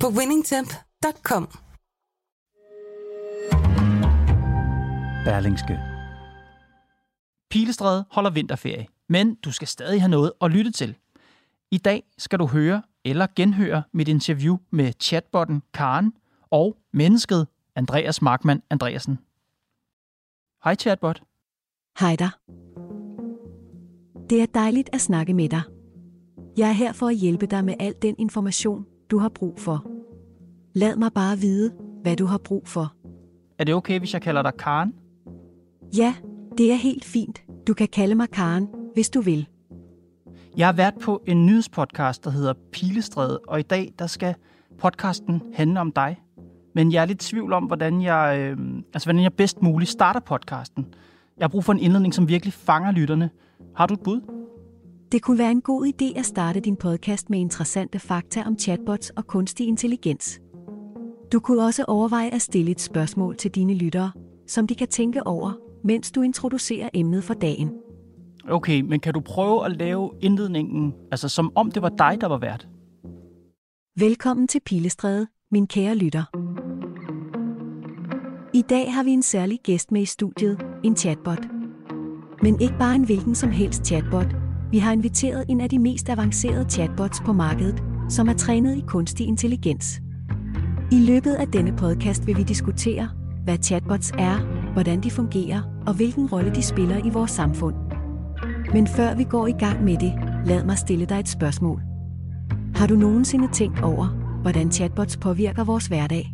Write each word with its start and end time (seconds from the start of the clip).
på 0.00 0.06
winningtemp.com. 0.08 1.48
Berlingske. 5.24 5.78
Pilestræde 7.50 8.04
holder 8.10 8.30
vinterferie, 8.30 8.86
men 9.08 9.34
du 9.34 9.52
skal 9.52 9.68
stadig 9.68 10.00
have 10.00 10.08
noget 10.08 10.32
at 10.40 10.50
lytte 10.50 10.70
til. 10.70 10.96
I 11.70 11.78
dag 11.78 12.02
skal 12.18 12.38
du 12.38 12.46
høre 12.46 12.82
eller 13.04 13.26
genhøre 13.36 13.82
mit 13.92 14.08
interview 14.08 14.56
med 14.70 14.92
chatbotten 15.00 15.62
Karen 15.74 16.12
og 16.50 16.76
mennesket 16.92 17.48
Andreas 17.74 18.22
Markmann 18.22 18.62
Andreasen. 18.70 19.18
Hej 20.64 20.74
chatbot. 20.74 21.22
Hej 22.00 22.16
der. 22.16 22.38
Det 24.30 24.42
er 24.42 24.46
dejligt 24.46 24.90
at 24.92 25.00
snakke 25.00 25.34
med 25.34 25.48
dig. 25.48 25.62
Jeg 26.56 26.68
er 26.68 26.72
her 26.72 26.92
for 26.92 27.08
at 27.08 27.16
hjælpe 27.16 27.46
dig 27.46 27.64
med 27.64 27.74
al 27.80 27.94
den 28.02 28.14
information, 28.18 28.86
du 29.10 29.18
har 29.18 29.28
brug 29.28 29.58
for. 29.58 29.86
Lad 30.74 30.96
mig 30.96 31.12
bare 31.12 31.38
vide, 31.38 31.72
hvad 32.02 32.16
du 32.16 32.26
har 32.26 32.38
brug 32.38 32.68
for. 32.68 32.92
Er 33.58 33.64
det 33.64 33.74
okay, 33.74 33.98
hvis 33.98 34.14
jeg 34.14 34.22
kalder 34.22 34.42
dig 34.42 34.52
Karen? 34.58 34.94
Ja, 35.96 36.14
det 36.58 36.72
er 36.72 36.76
helt 36.76 37.04
fint. 37.04 37.42
Du 37.66 37.74
kan 37.74 37.88
kalde 37.88 38.14
mig 38.14 38.30
Karen, 38.30 38.68
hvis 38.94 39.10
du 39.10 39.20
vil. 39.20 39.48
Jeg 40.56 40.66
har 40.66 40.72
været 40.72 40.94
på 41.02 41.22
en 41.26 41.46
nyhedspodcast, 41.46 42.24
der 42.24 42.30
hedder 42.30 42.54
Pilestræde, 42.72 43.38
og 43.48 43.60
i 43.60 43.62
dag 43.62 43.92
der 43.98 44.06
skal 44.06 44.34
podcasten 44.78 45.42
handle 45.54 45.80
om 45.80 45.92
dig. 45.92 46.16
Men 46.74 46.92
jeg 46.92 47.02
er 47.02 47.06
lidt 47.06 47.22
i 47.22 47.30
tvivl 47.30 47.52
om, 47.52 47.64
hvordan 47.64 48.02
jeg, 48.02 48.38
øh, 48.38 48.58
altså, 48.94 49.06
hvordan 49.06 49.22
jeg 49.22 49.32
bedst 49.32 49.62
muligt 49.62 49.90
starter 49.90 50.20
podcasten. 50.20 50.86
Jeg 51.38 51.44
har 51.44 51.48
brug 51.48 51.64
for 51.64 51.72
en 51.72 51.78
indledning, 51.78 52.14
som 52.14 52.28
virkelig 52.28 52.52
fanger 52.52 52.90
lytterne. 52.90 53.30
Har 53.76 53.86
du 53.86 53.94
et 53.94 54.00
bud? 54.00 54.45
Det 55.12 55.22
kunne 55.22 55.38
være 55.38 55.50
en 55.50 55.60
god 55.60 55.86
idé 55.86 56.18
at 56.18 56.26
starte 56.26 56.60
din 56.60 56.76
podcast 56.76 57.30
med 57.30 57.38
interessante 57.38 57.98
fakta 57.98 58.42
om 58.46 58.58
chatbots 58.58 59.10
og 59.10 59.26
kunstig 59.26 59.66
intelligens. 59.68 60.40
Du 61.32 61.40
kunne 61.40 61.64
også 61.64 61.84
overveje 61.88 62.30
at 62.30 62.42
stille 62.42 62.70
et 62.70 62.80
spørgsmål 62.80 63.36
til 63.36 63.50
dine 63.50 63.74
lyttere, 63.74 64.12
som 64.46 64.66
de 64.66 64.74
kan 64.74 64.88
tænke 64.88 65.26
over, 65.26 65.52
mens 65.84 66.12
du 66.12 66.22
introducerer 66.22 66.88
emnet 66.94 67.24
for 67.24 67.34
dagen. 67.34 67.70
Okay, 68.48 68.80
men 68.80 69.00
kan 69.00 69.14
du 69.14 69.20
prøve 69.20 69.64
at 69.64 69.76
lave 69.76 70.10
indledningen, 70.20 70.94
altså 71.10 71.28
som 71.28 71.52
om 71.54 71.70
det 71.70 71.82
var 71.82 71.88
dig, 71.88 72.18
der 72.20 72.26
var 72.26 72.38
vært? 72.38 72.68
Velkommen 73.98 74.48
til 74.48 74.60
Pilestræde, 74.66 75.26
min 75.50 75.66
kære 75.66 75.94
lytter. 75.94 76.24
I 78.54 78.62
dag 78.62 78.94
har 78.94 79.02
vi 79.02 79.10
en 79.10 79.22
særlig 79.22 79.60
gæst 79.64 79.92
med 79.92 80.02
i 80.02 80.04
studiet, 80.04 80.66
en 80.84 80.96
chatbot. 80.96 81.46
Men 82.42 82.60
ikke 82.60 82.78
bare 82.78 82.94
en 82.94 83.04
hvilken 83.04 83.34
som 83.34 83.50
helst 83.50 83.86
chatbot. 83.86 84.45
Vi 84.70 84.78
har 84.78 84.92
inviteret 84.92 85.44
en 85.48 85.60
af 85.60 85.68
de 85.68 85.78
mest 85.78 86.08
avancerede 86.08 86.70
chatbots 86.70 87.20
på 87.20 87.32
markedet, 87.32 87.82
som 88.08 88.28
er 88.28 88.32
trænet 88.32 88.76
i 88.76 88.84
kunstig 88.86 89.26
intelligens. 89.26 90.00
I 90.92 91.00
løbet 91.00 91.34
af 91.34 91.48
denne 91.48 91.76
podcast 91.76 92.26
vil 92.26 92.36
vi 92.36 92.42
diskutere, 92.42 93.08
hvad 93.44 93.58
chatbots 93.62 94.12
er, 94.18 94.38
hvordan 94.72 95.00
de 95.00 95.10
fungerer 95.10 95.62
og 95.86 95.94
hvilken 95.94 96.26
rolle 96.26 96.54
de 96.54 96.62
spiller 96.62 97.06
i 97.06 97.10
vores 97.10 97.30
samfund. 97.30 97.74
Men 98.72 98.86
før 98.86 99.14
vi 99.14 99.24
går 99.24 99.46
i 99.46 99.52
gang 99.52 99.84
med 99.84 99.96
det, 99.96 100.12
lad 100.46 100.64
mig 100.64 100.78
stille 100.78 101.06
dig 101.06 101.20
et 101.20 101.28
spørgsmål. 101.28 101.82
Har 102.74 102.86
du 102.86 102.94
nogensinde 102.94 103.48
tænkt 103.52 103.82
over, 103.82 104.06
hvordan 104.42 104.72
chatbots 104.72 105.16
påvirker 105.16 105.64
vores 105.64 105.86
hverdag? 105.86 106.32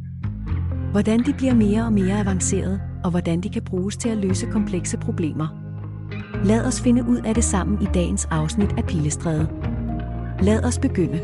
Hvordan 0.91 1.25
de 1.25 1.32
bliver 1.32 1.54
mere 1.54 1.84
og 1.84 1.92
mere 1.92 2.21
avancerede, 2.21 2.81
og 3.04 3.10
hvordan 3.10 3.41
de 3.41 3.48
kan 3.48 3.62
bruges 3.62 3.97
til 3.97 4.09
at 4.09 4.16
løse 4.16 4.47
komplekse 4.47 4.98
problemer. 4.98 5.61
Lad 6.44 6.66
os 6.66 6.80
finde 6.80 7.04
ud 7.04 7.18
af 7.24 7.34
det 7.34 7.44
sammen 7.44 7.82
i 7.82 7.86
dagens 7.94 8.24
afsnit 8.24 8.72
af 8.78 8.86
Pilestræde. 8.86 9.48
Lad 10.42 10.64
os 10.64 10.78
begynde. 10.78 11.18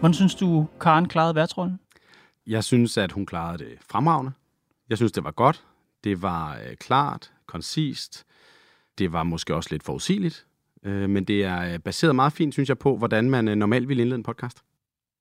Hvordan 0.00 0.14
synes 0.14 0.34
du, 0.34 0.66
Karen 0.80 1.08
klarede 1.08 1.34
værtsrollen? 1.34 1.80
Jeg 2.46 2.64
synes, 2.64 2.98
at 2.98 3.12
hun 3.12 3.26
klarede 3.26 3.58
det 3.58 3.78
fremragende. 3.90 4.32
Jeg 4.88 4.98
synes, 4.98 5.12
det 5.12 5.24
var 5.24 5.30
godt. 5.30 5.64
Det 6.04 6.22
var 6.22 6.54
øh, 6.54 6.76
klart, 6.76 7.32
koncist. 7.46 8.24
Det 8.98 9.12
var 9.12 9.22
måske 9.22 9.54
også 9.54 9.68
lidt 9.72 9.82
forudsigeligt. 9.82 10.46
Øh, 10.84 11.10
men 11.10 11.24
det 11.24 11.44
er 11.44 11.72
øh, 11.72 11.78
baseret 11.78 12.16
meget 12.16 12.32
fint, 12.32 12.54
synes 12.54 12.68
jeg, 12.68 12.78
på, 12.78 12.96
hvordan 12.96 13.30
man 13.30 13.48
øh, 13.48 13.54
normalt 13.54 13.88
vil 13.88 14.00
indlede 14.00 14.18
en 14.18 14.22
podcast. 14.22 14.62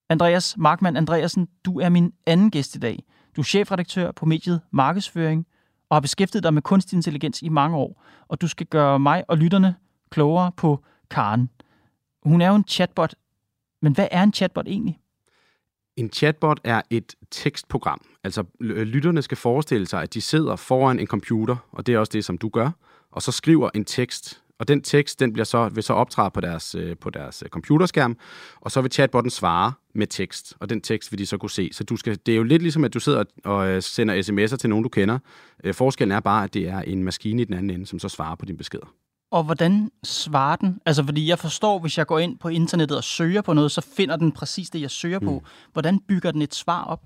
Andreas 0.09 0.57
Markmann 0.57 0.97
Andreasen, 0.97 1.47
du 1.65 1.79
er 1.79 1.89
min 1.89 2.13
anden 2.25 2.51
gæst 2.51 2.75
i 2.75 2.79
dag. 2.79 3.03
Du 3.35 3.41
er 3.41 3.45
chefredaktør 3.45 4.11
på 4.11 4.25
mediet 4.25 4.61
Markedsføring 4.71 5.45
og 5.89 5.95
har 5.95 6.01
beskæftiget 6.01 6.43
dig 6.43 6.53
med 6.53 6.61
kunstig 6.61 6.95
intelligens 6.95 7.41
i 7.41 7.49
mange 7.49 7.77
år. 7.77 8.03
Og 8.27 8.41
du 8.41 8.47
skal 8.47 8.67
gøre 8.67 8.99
mig 8.99 9.23
og 9.27 9.37
lytterne 9.37 9.75
klogere 10.09 10.51
på 10.57 10.83
Karen. 11.09 11.49
Hun 12.23 12.41
er 12.41 12.47
jo 12.47 12.55
en 12.55 12.63
chatbot, 12.67 13.15
men 13.81 13.93
hvad 13.93 14.07
er 14.11 14.23
en 14.23 14.33
chatbot 14.33 14.67
egentlig? 14.67 14.99
En 15.95 16.09
chatbot 16.09 16.59
er 16.63 16.81
et 16.89 17.15
tekstprogram. 17.31 18.01
Altså 18.23 18.43
lytterne 18.59 19.21
skal 19.21 19.37
forestille 19.37 19.87
sig, 19.87 20.01
at 20.01 20.13
de 20.13 20.21
sidder 20.21 20.55
foran 20.55 20.99
en 20.99 21.07
computer, 21.07 21.55
og 21.71 21.87
det 21.87 21.95
er 21.95 21.99
også 21.99 22.11
det, 22.13 22.25
som 22.25 22.37
du 22.37 22.49
gør, 22.49 22.71
og 23.11 23.21
så 23.21 23.31
skriver 23.31 23.69
en 23.73 23.85
tekst. 23.85 24.43
Og 24.59 24.67
den 24.67 24.81
tekst 24.81 25.19
den 25.19 25.33
bliver 25.33 25.45
så, 25.45 25.69
vil 25.69 25.83
så 25.83 25.93
optræde 25.93 26.31
på 26.31 26.41
deres, 26.41 26.75
på 27.01 27.09
deres 27.09 27.43
computerskærm, 27.49 28.17
og 28.61 28.71
så 28.71 28.81
vil 28.81 28.91
chatbotten 28.91 29.29
svare 29.29 29.73
med 29.95 30.07
tekst, 30.07 30.53
og 30.59 30.69
den 30.69 30.81
tekst 30.81 31.11
vil 31.11 31.19
de 31.19 31.25
så 31.25 31.37
kunne 31.37 31.49
se. 31.49 31.69
Så 31.73 31.83
du 31.83 31.97
skal, 31.97 32.19
det 32.25 32.31
er 32.31 32.35
jo 32.35 32.43
lidt 32.43 32.61
ligesom, 32.61 32.83
at 32.83 32.93
du 32.93 32.99
sidder 32.99 33.23
og 33.43 33.83
sender 33.83 34.15
sms'er 34.21 34.57
til 34.57 34.69
nogen, 34.69 34.83
du 34.83 34.89
kender. 34.89 35.19
Forskellen 35.71 36.15
er 36.15 36.19
bare, 36.19 36.43
at 36.43 36.53
det 36.53 36.67
er 36.67 36.81
en 36.81 37.03
maskine 37.03 37.41
i 37.41 37.45
den 37.45 37.53
anden 37.53 37.69
ende, 37.69 37.85
som 37.85 37.99
så 37.99 38.09
svarer 38.09 38.35
på 38.35 38.45
dine 38.45 38.57
beskeder. 38.57 38.93
Og 39.31 39.43
hvordan 39.43 39.91
svarer 40.03 40.55
den? 40.55 40.79
Altså, 40.85 41.03
fordi 41.03 41.29
jeg 41.29 41.39
forstår, 41.39 41.79
hvis 41.79 41.97
jeg 41.97 42.07
går 42.07 42.19
ind 42.19 42.37
på 42.37 42.49
internettet 42.49 42.97
og 42.97 43.03
søger 43.03 43.41
på 43.41 43.53
noget, 43.53 43.71
så 43.71 43.81
finder 43.81 44.15
den 44.15 44.31
præcis 44.31 44.69
det, 44.69 44.81
jeg 44.81 44.91
søger 44.91 45.19
på. 45.19 45.31
Mm. 45.31 45.45
Hvordan 45.73 45.99
bygger 45.99 46.31
den 46.31 46.41
et 46.41 46.55
svar 46.55 46.83
op? 46.83 47.01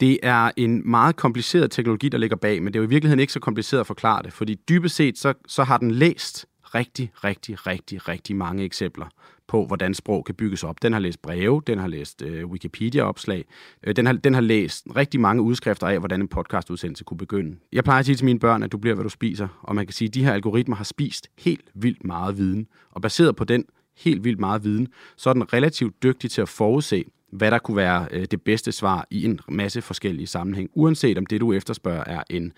Det 0.00 0.18
er 0.22 0.50
en 0.56 0.90
meget 0.90 1.16
kompliceret 1.16 1.70
teknologi, 1.70 2.08
der 2.08 2.18
ligger 2.18 2.36
bag, 2.36 2.62
men 2.62 2.72
det 2.72 2.78
er 2.78 2.82
jo 2.82 2.86
i 2.86 2.88
virkeligheden 2.88 3.20
ikke 3.20 3.32
så 3.32 3.40
kompliceret 3.40 3.80
at 3.80 3.86
forklare 3.86 4.22
det, 4.22 4.32
fordi 4.32 4.54
dybest 4.68 4.96
set, 4.96 5.18
så, 5.18 5.34
så 5.48 5.64
har 5.64 5.78
den 5.78 5.90
læst 5.90 6.46
rigtig, 6.74 7.10
rigtig, 7.14 7.66
rigtig, 7.66 8.08
rigtig 8.08 8.36
mange 8.36 8.64
eksempler 8.64 9.06
på, 9.46 9.66
hvordan 9.66 9.94
sprog 9.94 10.24
kan 10.24 10.34
bygges 10.34 10.64
op. 10.64 10.82
Den 10.82 10.92
har 10.92 11.00
læst 11.00 11.22
breve, 11.22 11.62
den 11.66 11.78
har 11.78 11.86
læst 11.86 12.22
øh, 12.22 12.46
Wikipedia-opslag, 12.46 13.44
øh, 13.82 13.96
den, 13.96 14.06
har, 14.06 14.12
den 14.12 14.34
har 14.34 14.40
læst 14.40 14.86
rigtig 14.96 15.20
mange 15.20 15.42
udskrifter 15.42 15.86
af, 15.86 15.98
hvordan 15.98 16.20
en 16.20 16.28
podcastudsendelse 16.28 17.04
kunne 17.04 17.18
begynde. 17.18 17.56
Jeg 17.72 17.84
plejer 17.84 18.00
at 18.00 18.06
sige 18.06 18.16
til 18.16 18.24
mine 18.24 18.38
børn, 18.38 18.62
at 18.62 18.72
du 18.72 18.78
bliver, 18.78 18.94
hvad 18.94 19.04
du 19.04 19.08
spiser, 19.08 19.48
og 19.62 19.74
man 19.74 19.86
kan 19.86 19.92
sige, 19.92 20.08
at 20.08 20.14
de 20.14 20.24
her 20.24 20.32
algoritmer 20.32 20.76
har 20.76 20.84
spist 20.84 21.28
helt 21.38 21.70
vildt 21.74 22.04
meget 22.04 22.36
viden, 22.36 22.66
og 22.90 23.02
baseret 23.02 23.36
på 23.36 23.44
den 23.44 23.64
helt 23.96 24.24
vildt 24.24 24.40
meget 24.40 24.64
viden, 24.64 24.88
så 25.16 25.30
er 25.30 25.34
den 25.34 25.52
relativt 25.52 26.02
dygtig 26.02 26.30
til 26.30 26.42
at 26.42 26.48
forudse, 26.48 27.04
hvad 27.32 27.50
der 27.50 27.58
kunne 27.58 27.76
være 27.76 28.08
øh, 28.10 28.26
det 28.30 28.42
bedste 28.42 28.72
svar 28.72 29.06
i 29.10 29.24
en 29.24 29.40
masse 29.48 29.82
forskellige 29.82 30.26
sammenhæng, 30.26 30.70
uanset 30.74 31.18
om 31.18 31.26
det, 31.26 31.40
du 31.40 31.52
efterspørger, 31.52 32.04
er 32.06 32.22
en 32.30 32.52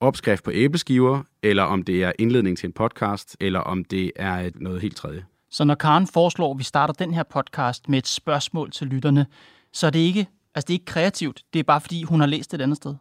opskrift 0.00 0.44
på 0.44 0.50
æbleskiver, 0.54 1.22
eller 1.42 1.62
om 1.62 1.82
det 1.82 2.04
er 2.04 2.12
indledning 2.18 2.58
til 2.58 2.66
en 2.66 2.72
podcast, 2.72 3.36
eller 3.40 3.60
om 3.60 3.84
det 3.84 4.12
er 4.16 4.50
noget 4.54 4.82
helt 4.82 4.96
tredje. 4.96 5.24
Så 5.50 5.64
når 5.64 5.74
Karen 5.74 6.06
foreslår, 6.06 6.50
at 6.52 6.58
vi 6.58 6.64
starter 6.64 6.94
den 6.94 7.14
her 7.14 7.22
podcast 7.22 7.88
med 7.88 7.98
et 7.98 8.06
spørgsmål 8.06 8.70
til 8.70 8.86
lytterne, 8.86 9.26
så 9.72 9.86
er 9.86 9.90
det 9.90 9.98
ikke, 9.98 10.26
altså 10.54 10.66
det 10.66 10.70
er 10.70 10.74
ikke 10.74 10.84
kreativt, 10.84 11.42
det 11.52 11.58
er 11.58 11.62
bare 11.62 11.80
fordi, 11.80 12.02
hun 12.02 12.20
har 12.20 12.26
læst 12.26 12.54
et 12.54 12.60
andet 12.60 12.76
sted. 12.76 12.94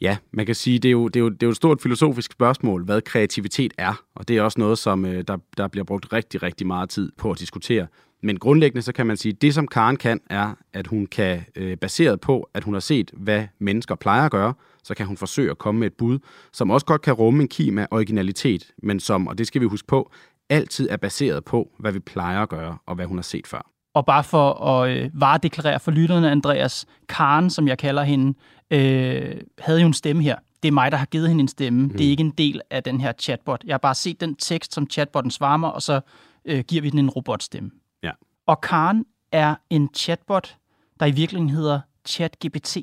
Ja, 0.00 0.16
man 0.30 0.46
kan 0.46 0.54
sige, 0.54 0.78
det 0.78 0.88
er, 0.88 0.92
jo, 0.92 1.08
det, 1.08 1.16
er 1.16 1.20
jo, 1.20 1.28
det 1.28 1.42
er 1.42 1.46
jo 1.46 1.50
et 1.50 1.56
stort 1.56 1.82
filosofisk 1.82 2.32
spørgsmål, 2.32 2.84
hvad 2.84 3.00
kreativitet 3.00 3.72
er. 3.78 4.02
Og 4.14 4.28
det 4.28 4.36
er 4.36 4.42
også 4.42 4.60
noget, 4.60 4.78
som 4.78 5.04
øh, 5.04 5.24
der, 5.28 5.36
der 5.56 5.68
bliver 5.68 5.84
brugt 5.84 6.12
rigtig, 6.12 6.42
rigtig 6.42 6.66
meget 6.66 6.88
tid 6.88 7.12
på 7.18 7.30
at 7.30 7.38
diskutere. 7.38 7.86
Men 8.22 8.38
grundlæggende 8.38 8.82
så 8.82 8.92
kan 8.92 9.06
man 9.06 9.16
sige, 9.16 9.32
at 9.32 9.42
det 9.42 9.54
som 9.54 9.68
Karen 9.68 9.96
kan, 9.96 10.20
er, 10.30 10.54
at 10.72 10.86
hun 10.86 11.06
kan, 11.06 11.44
øh, 11.56 11.76
baseret 11.76 12.20
på, 12.20 12.50
at 12.54 12.64
hun 12.64 12.74
har 12.74 12.80
set, 12.80 13.10
hvad 13.14 13.46
mennesker 13.58 13.94
plejer 13.94 14.24
at 14.24 14.30
gøre, 14.30 14.54
så 14.84 14.94
kan 14.94 15.06
hun 15.06 15.16
forsøge 15.16 15.50
at 15.50 15.58
komme 15.58 15.78
med 15.78 15.86
et 15.86 15.94
bud, 15.94 16.18
som 16.52 16.70
også 16.70 16.86
godt 16.86 17.02
kan 17.02 17.12
rumme 17.12 17.42
en 17.42 17.48
kim 17.48 17.78
af 17.78 17.86
originalitet, 17.90 18.72
men 18.82 19.00
som, 19.00 19.26
og 19.26 19.38
det 19.38 19.46
skal 19.46 19.60
vi 19.60 19.66
huske 19.66 19.88
på, 19.88 20.10
altid 20.48 20.88
er 20.90 20.96
baseret 20.96 21.44
på, 21.44 21.70
hvad 21.78 21.92
vi 21.92 21.98
plejer 21.98 22.42
at 22.42 22.48
gøre, 22.48 22.78
og 22.86 22.94
hvad 22.94 23.06
hun 23.06 23.18
har 23.18 23.22
set 23.22 23.46
før. 23.46 23.70
Og 23.94 24.06
bare 24.06 24.24
for 24.24 24.52
at 24.52 24.90
øh, 24.90 25.10
varedeklarere 25.14 25.80
for 25.80 25.90
lytterne, 25.90 26.30
Andreas, 26.30 26.86
Karen, 27.08 27.50
som 27.50 27.68
jeg 27.68 27.78
kalder 27.78 28.02
hende, 28.02 28.38
øh, 28.70 29.40
havde 29.58 29.80
jo 29.80 29.86
en 29.86 29.94
stemme 29.94 30.22
her 30.22 30.36
det 30.62 30.68
er 30.68 30.72
mig, 30.72 30.92
der 30.92 30.98
har 30.98 31.06
givet 31.06 31.28
hende 31.28 31.40
en 31.40 31.48
stemme. 31.48 31.82
Mm. 31.82 31.90
Det 31.90 32.06
er 32.06 32.10
ikke 32.10 32.20
en 32.20 32.30
del 32.30 32.60
af 32.70 32.82
den 32.82 33.00
her 33.00 33.12
chatbot. 33.12 33.64
Jeg 33.64 33.72
har 33.72 33.78
bare 33.78 33.94
set 33.94 34.20
den 34.20 34.34
tekst, 34.34 34.74
som 34.74 34.90
chatbotten 34.90 35.30
svarer 35.30 35.56
mig, 35.56 35.72
og 35.72 35.82
så 35.82 36.00
øh, 36.44 36.64
giver 36.68 36.82
vi 36.82 36.90
den 36.90 36.98
en 36.98 37.10
robotstemme. 37.10 37.70
Ja. 38.02 38.10
Og 38.46 38.60
Karen 38.60 39.04
er 39.32 39.54
en 39.70 39.88
chatbot, 39.94 40.56
der 41.00 41.06
i 41.06 41.10
virkeligheden 41.10 41.50
hedder 41.50 41.80
ChatGPT. 42.06 42.76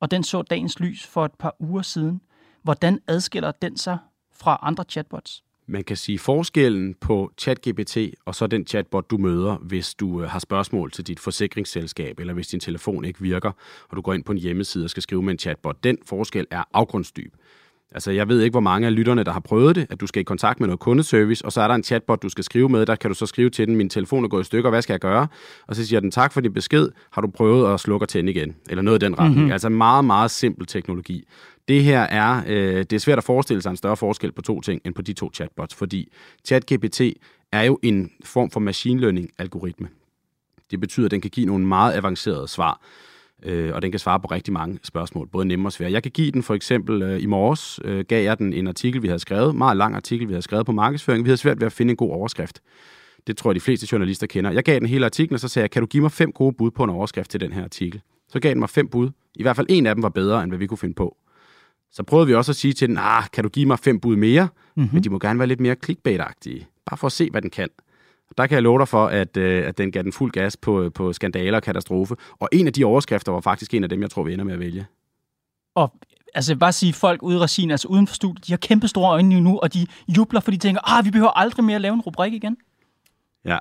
Og 0.00 0.10
den 0.10 0.22
så 0.22 0.42
dagens 0.42 0.80
lys 0.80 1.06
for 1.06 1.24
et 1.24 1.34
par 1.38 1.56
uger 1.58 1.82
siden. 1.82 2.20
Hvordan 2.62 3.00
adskiller 3.06 3.52
den 3.52 3.76
sig 3.76 3.98
fra 4.32 4.58
andre 4.62 4.84
chatbots? 4.88 5.42
Man 5.66 5.84
kan 5.84 5.96
sige 5.96 6.18
forskellen 6.18 6.94
på 6.94 7.32
ChatGPT 7.38 7.96
og 8.24 8.34
så 8.34 8.46
den 8.46 8.66
chatbot, 8.66 9.10
du 9.10 9.18
møder, 9.18 9.56
hvis 9.56 9.94
du 9.94 10.22
øh, 10.22 10.28
har 10.28 10.38
spørgsmål 10.38 10.90
til 10.90 11.06
dit 11.06 11.20
forsikringsselskab, 11.20 12.20
eller 12.20 12.34
hvis 12.34 12.48
din 12.48 12.60
telefon 12.60 13.04
ikke 13.04 13.20
virker, 13.20 13.52
og 13.88 13.96
du 13.96 14.02
går 14.02 14.14
ind 14.14 14.24
på 14.24 14.32
en 14.32 14.38
hjemmeside 14.38 14.84
og 14.84 14.90
skal 14.90 15.02
skrive 15.02 15.22
med 15.22 15.32
en 15.32 15.38
chatbot. 15.38 15.84
Den 15.84 15.98
forskel 16.06 16.46
er 16.50 16.64
afgrundsdyb. 16.72 17.34
Altså, 17.92 18.10
jeg 18.10 18.28
ved 18.28 18.42
ikke, 18.42 18.54
hvor 18.54 18.60
mange 18.60 18.86
af 18.86 18.94
lytterne, 18.94 19.24
der 19.24 19.32
har 19.32 19.40
prøvet 19.40 19.76
det, 19.76 19.86
at 19.90 20.00
du 20.00 20.06
skal 20.06 20.20
i 20.20 20.22
kontakt 20.22 20.60
med 20.60 20.68
noget 20.68 20.80
kundeservice, 20.80 21.44
og 21.44 21.52
så 21.52 21.60
er 21.60 21.68
der 21.68 21.74
en 21.74 21.82
chatbot, 21.82 22.22
du 22.22 22.28
skal 22.28 22.44
skrive 22.44 22.68
med. 22.68 22.86
Der 22.86 22.96
kan 22.96 23.10
du 23.10 23.14
så 23.14 23.26
skrive 23.26 23.50
til 23.50 23.68
den, 23.68 23.76
min 23.76 23.88
telefon 23.88 24.24
er 24.24 24.28
gået 24.28 24.42
i 24.42 24.44
stykker, 24.44 24.70
hvad 24.70 24.82
skal 24.82 24.92
jeg 24.92 25.00
gøre? 25.00 25.28
Og 25.66 25.76
så 25.76 25.86
siger 25.86 26.00
den, 26.00 26.10
tak 26.10 26.32
for 26.32 26.40
din 26.40 26.52
besked, 26.52 26.88
har 27.10 27.22
du 27.22 27.28
prøvet 27.28 27.74
at 27.74 27.80
slukke 27.80 28.04
og 28.04 28.08
tænde 28.08 28.32
igen? 28.32 28.56
Eller 28.70 28.82
noget 28.82 29.02
i 29.02 29.04
den 29.04 29.18
retning. 29.18 29.36
Mm-hmm. 29.36 29.52
Altså, 29.52 29.68
meget, 29.68 30.04
meget 30.04 30.30
simpel 30.30 30.66
teknologi. 30.66 31.24
Det 31.68 31.84
her 31.84 32.00
er, 32.00 32.42
øh, 32.46 32.76
det 32.76 32.92
er 32.92 32.98
svært 32.98 33.18
at 33.18 33.24
forestille 33.24 33.62
sig 33.62 33.70
en 33.70 33.76
større 33.76 33.96
forskel 33.96 34.32
på 34.32 34.42
to 34.42 34.60
ting, 34.60 34.80
end 34.84 34.94
på 34.94 35.02
de 35.02 35.12
to 35.12 35.30
chatbots, 35.34 35.74
fordi 35.74 36.12
ChatGPT 36.44 37.00
er 37.52 37.62
jo 37.62 37.78
en 37.82 38.10
form 38.24 38.50
for 38.50 38.60
machine 38.60 39.00
learning-algoritme. 39.00 39.88
Det 40.70 40.80
betyder, 40.80 41.06
at 41.06 41.10
den 41.10 41.20
kan 41.20 41.30
give 41.30 41.46
nogle 41.46 41.66
meget 41.66 41.94
avancerede 41.94 42.48
svar 42.48 42.80
øh, 43.42 43.74
og 43.74 43.82
den 43.82 43.90
kan 43.90 43.98
svare 44.00 44.20
på 44.20 44.26
rigtig 44.26 44.52
mange 44.52 44.78
spørgsmål, 44.82 45.28
både 45.28 45.46
nemme 45.46 45.68
og 45.68 45.72
svære. 45.72 45.92
Jeg 45.92 46.02
kan 46.02 46.12
give 46.12 46.30
den 46.30 46.42
for 46.42 46.54
eksempel 46.54 47.02
øh, 47.02 47.22
i 47.22 47.26
morges, 47.26 47.80
øh, 47.84 48.04
gav 48.08 48.24
jeg 48.24 48.38
den 48.38 48.52
en 48.52 48.66
artikel, 48.66 49.02
vi 49.02 49.06
havde 49.06 49.18
skrevet, 49.18 49.54
meget 49.54 49.76
lang 49.76 49.94
artikel, 49.94 50.28
vi 50.28 50.32
havde 50.32 50.42
skrevet 50.42 50.66
på 50.66 50.72
markedsføring. 50.72 51.24
Vi 51.24 51.28
havde 51.28 51.36
svært 51.36 51.60
ved 51.60 51.66
at 51.66 51.72
finde 51.72 51.90
en 51.90 51.96
god 51.96 52.10
overskrift. 52.10 52.60
Det 53.26 53.36
tror 53.36 53.50
jeg, 53.50 53.54
de 53.54 53.60
fleste 53.60 53.88
journalister 53.92 54.26
kender. 54.26 54.50
Jeg 54.50 54.64
gav 54.64 54.78
den 54.78 54.88
hele 54.88 55.04
artiklen, 55.04 55.34
og 55.34 55.40
så 55.40 55.48
sagde 55.48 55.64
jeg, 55.64 55.70
kan 55.70 55.82
du 55.82 55.86
give 55.86 56.02
mig 56.02 56.12
fem 56.12 56.32
gode 56.32 56.52
bud 56.52 56.70
på 56.70 56.84
en 56.84 56.90
overskrift 56.90 57.30
til 57.30 57.40
den 57.40 57.52
her 57.52 57.64
artikel? 57.64 58.00
Så 58.28 58.40
gav 58.40 58.50
den 58.50 58.58
mig 58.58 58.70
fem 58.70 58.88
bud. 58.88 59.10
I 59.34 59.42
hvert 59.42 59.56
fald 59.56 59.66
en 59.70 59.86
af 59.86 59.94
dem 59.94 60.02
var 60.02 60.08
bedre, 60.08 60.42
end 60.42 60.50
hvad 60.50 60.58
vi 60.58 60.66
kunne 60.66 60.78
finde 60.78 60.94
på. 60.94 61.16
Så 61.92 62.02
prøvede 62.02 62.26
vi 62.26 62.34
også 62.34 62.52
at 62.52 62.56
sige 62.56 62.72
til 62.72 62.88
den, 62.88 62.98
ah, 62.98 63.22
kan 63.32 63.44
du 63.44 63.50
give 63.50 63.66
mig 63.66 63.78
fem 63.78 64.00
bud 64.00 64.16
mere? 64.16 64.48
Mm-hmm. 64.76 64.94
Men 64.94 65.04
de 65.04 65.10
må 65.10 65.18
gerne 65.18 65.38
være 65.38 65.48
lidt 65.48 65.60
mere 65.60 65.76
clickbait-agtige. 65.84 66.66
Bare 66.86 66.96
for 66.96 67.06
at 67.06 67.12
se, 67.12 67.30
hvad 67.30 67.42
den 67.42 67.50
kan. 67.50 67.68
Der 68.38 68.46
kan 68.46 68.54
jeg 68.54 68.62
love 68.62 68.78
dig 68.78 68.88
for, 68.88 69.06
at, 69.06 69.36
øh, 69.36 69.68
at 69.68 69.78
den 69.78 69.92
gav 69.92 70.02
den 70.02 70.12
fuld 70.12 70.32
gas 70.32 70.56
på, 70.56 70.90
på 70.94 71.12
skandaler 71.12 71.56
og 71.56 71.62
katastrofe. 71.62 72.16
Og 72.38 72.48
en 72.52 72.66
af 72.66 72.72
de 72.72 72.84
overskrifter 72.84 73.32
var 73.32 73.40
faktisk 73.40 73.74
en 73.74 73.82
af 73.82 73.88
dem, 73.88 74.02
jeg 74.02 74.10
tror, 74.10 74.22
vi 74.22 74.32
ender 74.32 74.44
med 74.44 74.54
at 74.54 74.60
vælge. 74.60 74.86
Og 75.74 75.92
altså 76.34 76.56
bare 76.56 76.72
sige, 76.72 76.92
folk 76.92 77.22
ude 77.22 77.36
i 77.36 77.38
regien, 77.38 77.70
altså 77.70 77.88
uden 77.88 78.06
for 78.06 78.14
studiet, 78.14 78.46
de 78.46 78.52
har 78.52 78.56
kæmpe 78.56 78.88
store 78.88 79.10
øjne 79.10 79.40
nu, 79.40 79.58
og 79.58 79.74
de 79.74 79.86
jubler, 80.16 80.40
fordi 80.40 80.56
de 80.56 80.68
tænker, 80.68 80.98
ah, 80.98 81.04
vi 81.04 81.10
behøver 81.10 81.30
aldrig 81.38 81.64
mere 81.64 81.76
at 81.76 81.80
lave 81.80 81.94
en 81.94 82.00
rubrik 82.00 82.32
igen. 82.32 82.56
Ja, 83.44 83.58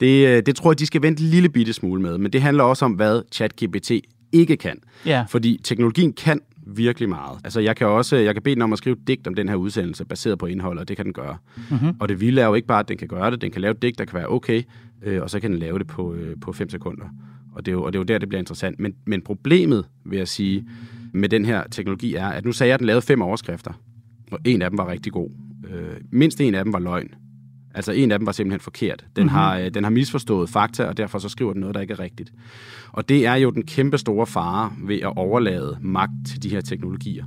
det, 0.00 0.26
øh, 0.26 0.42
det 0.46 0.56
tror 0.56 0.70
jeg, 0.70 0.78
de 0.78 0.86
skal 0.86 1.02
vente 1.02 1.22
en 1.22 1.28
lille 1.28 1.48
bitte 1.48 1.72
smule 1.72 2.02
med. 2.02 2.18
Men 2.18 2.32
det 2.32 2.42
handler 2.42 2.64
også 2.64 2.84
om, 2.84 2.92
hvad 2.92 3.22
ChatGPT 3.32 3.90
ikke 4.32 4.56
kan. 4.56 4.78
Ja. 5.06 5.24
Fordi 5.28 5.60
teknologien 5.64 6.12
kan 6.12 6.40
virkelig 6.66 7.08
meget. 7.08 7.38
Altså, 7.44 7.60
jeg 7.60 7.76
kan 7.76 7.86
også 7.86 8.16
jeg 8.16 8.34
kan 8.34 8.42
bede 8.42 8.54
den 8.54 8.62
om 8.62 8.72
at 8.72 8.78
skrive 8.78 8.96
digt 9.06 9.26
om 9.26 9.34
den 9.34 9.48
her 9.48 9.56
udsendelse, 9.56 10.04
baseret 10.04 10.38
på 10.38 10.46
indholdet, 10.46 10.80
og 10.80 10.88
det 10.88 10.96
kan 10.96 11.06
den 11.06 11.12
gøre. 11.12 11.36
Mm-hmm. 11.70 11.96
Og 12.00 12.08
det 12.08 12.20
vilde 12.20 12.40
er 12.40 12.46
jo 12.46 12.54
ikke 12.54 12.68
bare, 12.68 12.80
at 12.80 12.88
den 12.88 12.96
kan 12.96 13.08
gøre 13.08 13.30
det, 13.30 13.40
den 13.40 13.50
kan 13.50 13.60
lave 13.60 13.70
et 13.70 13.82
digt, 13.82 13.98
der 13.98 14.04
kan 14.04 14.18
være 14.18 14.28
okay, 14.28 14.62
øh, 15.02 15.22
og 15.22 15.30
så 15.30 15.40
kan 15.40 15.50
den 15.50 15.58
lave 15.58 15.78
det 15.78 15.86
på, 15.86 16.14
øh, 16.14 16.36
på 16.40 16.52
5 16.52 16.70
sekunder. 16.70 17.04
Og 17.52 17.66
det, 17.66 17.72
er 17.72 17.76
jo, 17.76 17.82
og 17.82 17.92
det 17.92 17.98
er 17.98 18.00
jo 18.00 18.04
der, 18.04 18.18
det 18.18 18.28
bliver 18.28 18.38
interessant. 18.38 18.80
Men, 18.80 18.94
men 19.04 19.22
problemet, 19.22 19.84
vil 20.04 20.16
jeg 20.16 20.28
sige, 20.28 20.68
med 21.12 21.28
den 21.28 21.44
her 21.44 21.62
teknologi 21.70 22.14
er, 22.14 22.26
at 22.26 22.44
nu 22.44 22.52
sagde 22.52 22.68
jeg, 22.68 22.74
at 22.74 22.80
den 22.80 22.86
lavede 22.86 23.02
fem 23.02 23.22
overskrifter, 23.22 23.72
og 24.32 24.38
en 24.44 24.62
af 24.62 24.70
dem 24.70 24.78
var 24.78 24.90
rigtig 24.90 25.12
god. 25.12 25.30
Øh, 25.70 25.96
mindst 26.10 26.40
en 26.40 26.54
af 26.54 26.64
dem 26.64 26.72
var 26.72 26.78
løgn. 26.78 27.14
Altså 27.76 27.92
en 27.92 28.12
af 28.12 28.18
dem 28.18 28.26
var 28.26 28.32
simpelthen 28.32 28.60
forkert. 28.60 29.04
Den, 29.16 29.22
mm-hmm. 29.22 29.28
har, 29.28 29.58
øh, 29.58 29.70
den 29.74 29.84
har 29.84 29.90
misforstået 29.90 30.48
fakta, 30.48 30.84
og 30.84 30.96
derfor 30.96 31.18
så 31.18 31.28
skriver 31.28 31.52
den 31.52 31.60
noget, 31.60 31.74
der 31.74 31.80
ikke 31.80 31.92
er 31.92 32.00
rigtigt. 32.00 32.32
Og 32.92 33.08
det 33.08 33.26
er 33.26 33.34
jo 33.34 33.50
den 33.50 33.62
kæmpe 33.62 33.98
store 33.98 34.26
fare 34.26 34.72
ved 34.82 35.00
at 35.00 35.12
overlade 35.16 35.78
magt 35.80 36.12
til 36.28 36.42
de 36.42 36.48
her 36.48 36.60
teknologier. 36.60 37.24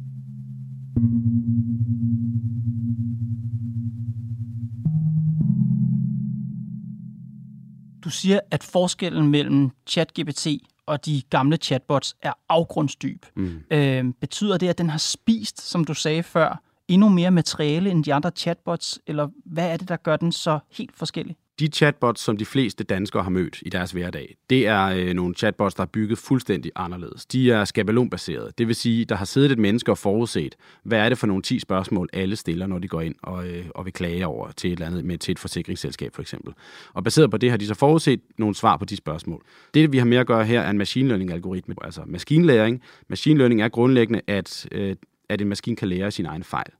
Du 8.03 8.09
siger, 8.09 8.39
at 8.51 8.63
forskellen 8.63 9.27
mellem 9.27 9.69
ChatGPT 9.87 10.47
og 10.85 11.05
de 11.05 11.21
gamle 11.29 11.57
chatbots 11.57 12.15
er 12.21 12.33
afgrundsdyb. 12.49 13.25
Mm. 13.35 13.51
Øh, 13.71 14.05
betyder 14.21 14.57
det, 14.57 14.67
at 14.67 14.77
den 14.77 14.89
har 14.89 14.97
spist, 14.97 15.69
som 15.69 15.85
du 15.85 15.93
sagde 15.93 16.23
før, 16.23 16.61
endnu 16.89 17.09
mere 17.09 17.31
materiale 17.31 17.91
end 17.91 18.03
de 18.03 18.13
andre 18.13 18.31
chatbots, 18.35 18.99
eller 19.07 19.27
hvad 19.45 19.71
er 19.71 19.77
det, 19.77 19.89
der 19.89 19.97
gør 19.97 20.15
den 20.15 20.31
så 20.31 20.59
helt 20.71 20.95
forskellig? 20.95 21.35
De 21.59 21.67
chatbots, 21.67 22.21
som 22.21 22.37
de 22.37 22.45
fleste 22.45 22.83
danskere 22.83 23.23
har 23.23 23.29
mødt 23.29 23.59
i 23.61 23.69
deres 23.69 23.91
hverdag, 23.91 24.35
det 24.49 24.67
er 24.67 24.85
øh, 24.85 25.13
nogle 25.13 25.35
chatbots, 25.35 25.75
der 25.75 25.81
er 25.81 25.87
bygget 25.87 26.17
fuldstændig 26.17 26.71
anderledes. 26.75 27.25
De 27.25 27.51
er 27.51 27.65
skabelonbaserede. 27.65 28.51
Det 28.57 28.67
vil 28.67 28.75
sige, 28.75 29.05
der 29.05 29.15
har 29.15 29.25
siddet 29.25 29.51
et 29.51 29.59
menneske 29.59 29.91
og 29.91 29.97
forudset, 29.97 30.55
hvad 30.83 30.99
er 30.99 31.09
det 31.09 31.17
for 31.17 31.27
nogle 31.27 31.43
10 31.43 31.59
spørgsmål, 31.59 32.09
alle 32.13 32.35
stiller, 32.35 32.67
når 32.67 32.79
de 32.79 32.87
går 32.87 33.01
ind 33.01 33.15
og, 33.23 33.47
øh, 33.47 33.65
og 33.75 33.85
vil 33.85 33.93
klage 33.93 34.27
over 34.27 34.51
til 34.51 34.67
et 34.67 34.71
eller 34.71 34.87
andet 34.87 35.05
med 35.05 35.17
til 35.17 35.31
et 35.31 35.39
forsikringsselskab 35.39 36.15
for 36.15 36.21
eksempel. 36.21 36.53
Og 36.93 37.03
baseret 37.03 37.31
på 37.31 37.37
det 37.37 37.49
har 37.49 37.57
de 37.57 37.67
så 37.67 37.73
forudset 37.73 38.21
nogle 38.37 38.55
svar 38.55 38.77
på 38.77 38.85
de 38.85 38.95
spørgsmål. 38.95 39.43
Det, 39.73 39.91
vi 39.91 39.97
har 39.97 40.05
med 40.05 40.17
at 40.17 40.27
gøre 40.27 40.45
her, 40.45 40.61
er 40.61 40.69
en 40.69 40.77
machine 40.77 41.07
learning-algoritme, 41.07 41.75
altså 41.81 42.01
maskinlæring. 42.05 42.81
Machine 43.07 43.37
learning 43.37 43.61
er 43.61 43.69
grundlæggende, 43.69 44.21
at, 44.27 44.67
øh, 44.71 44.95
at 45.29 45.41
en 45.41 45.47
maskine 45.47 45.75
kan 45.75 45.87
lære 45.87 46.11
sin 46.11 46.25
egen 46.25 46.43
fejl. 46.43 46.71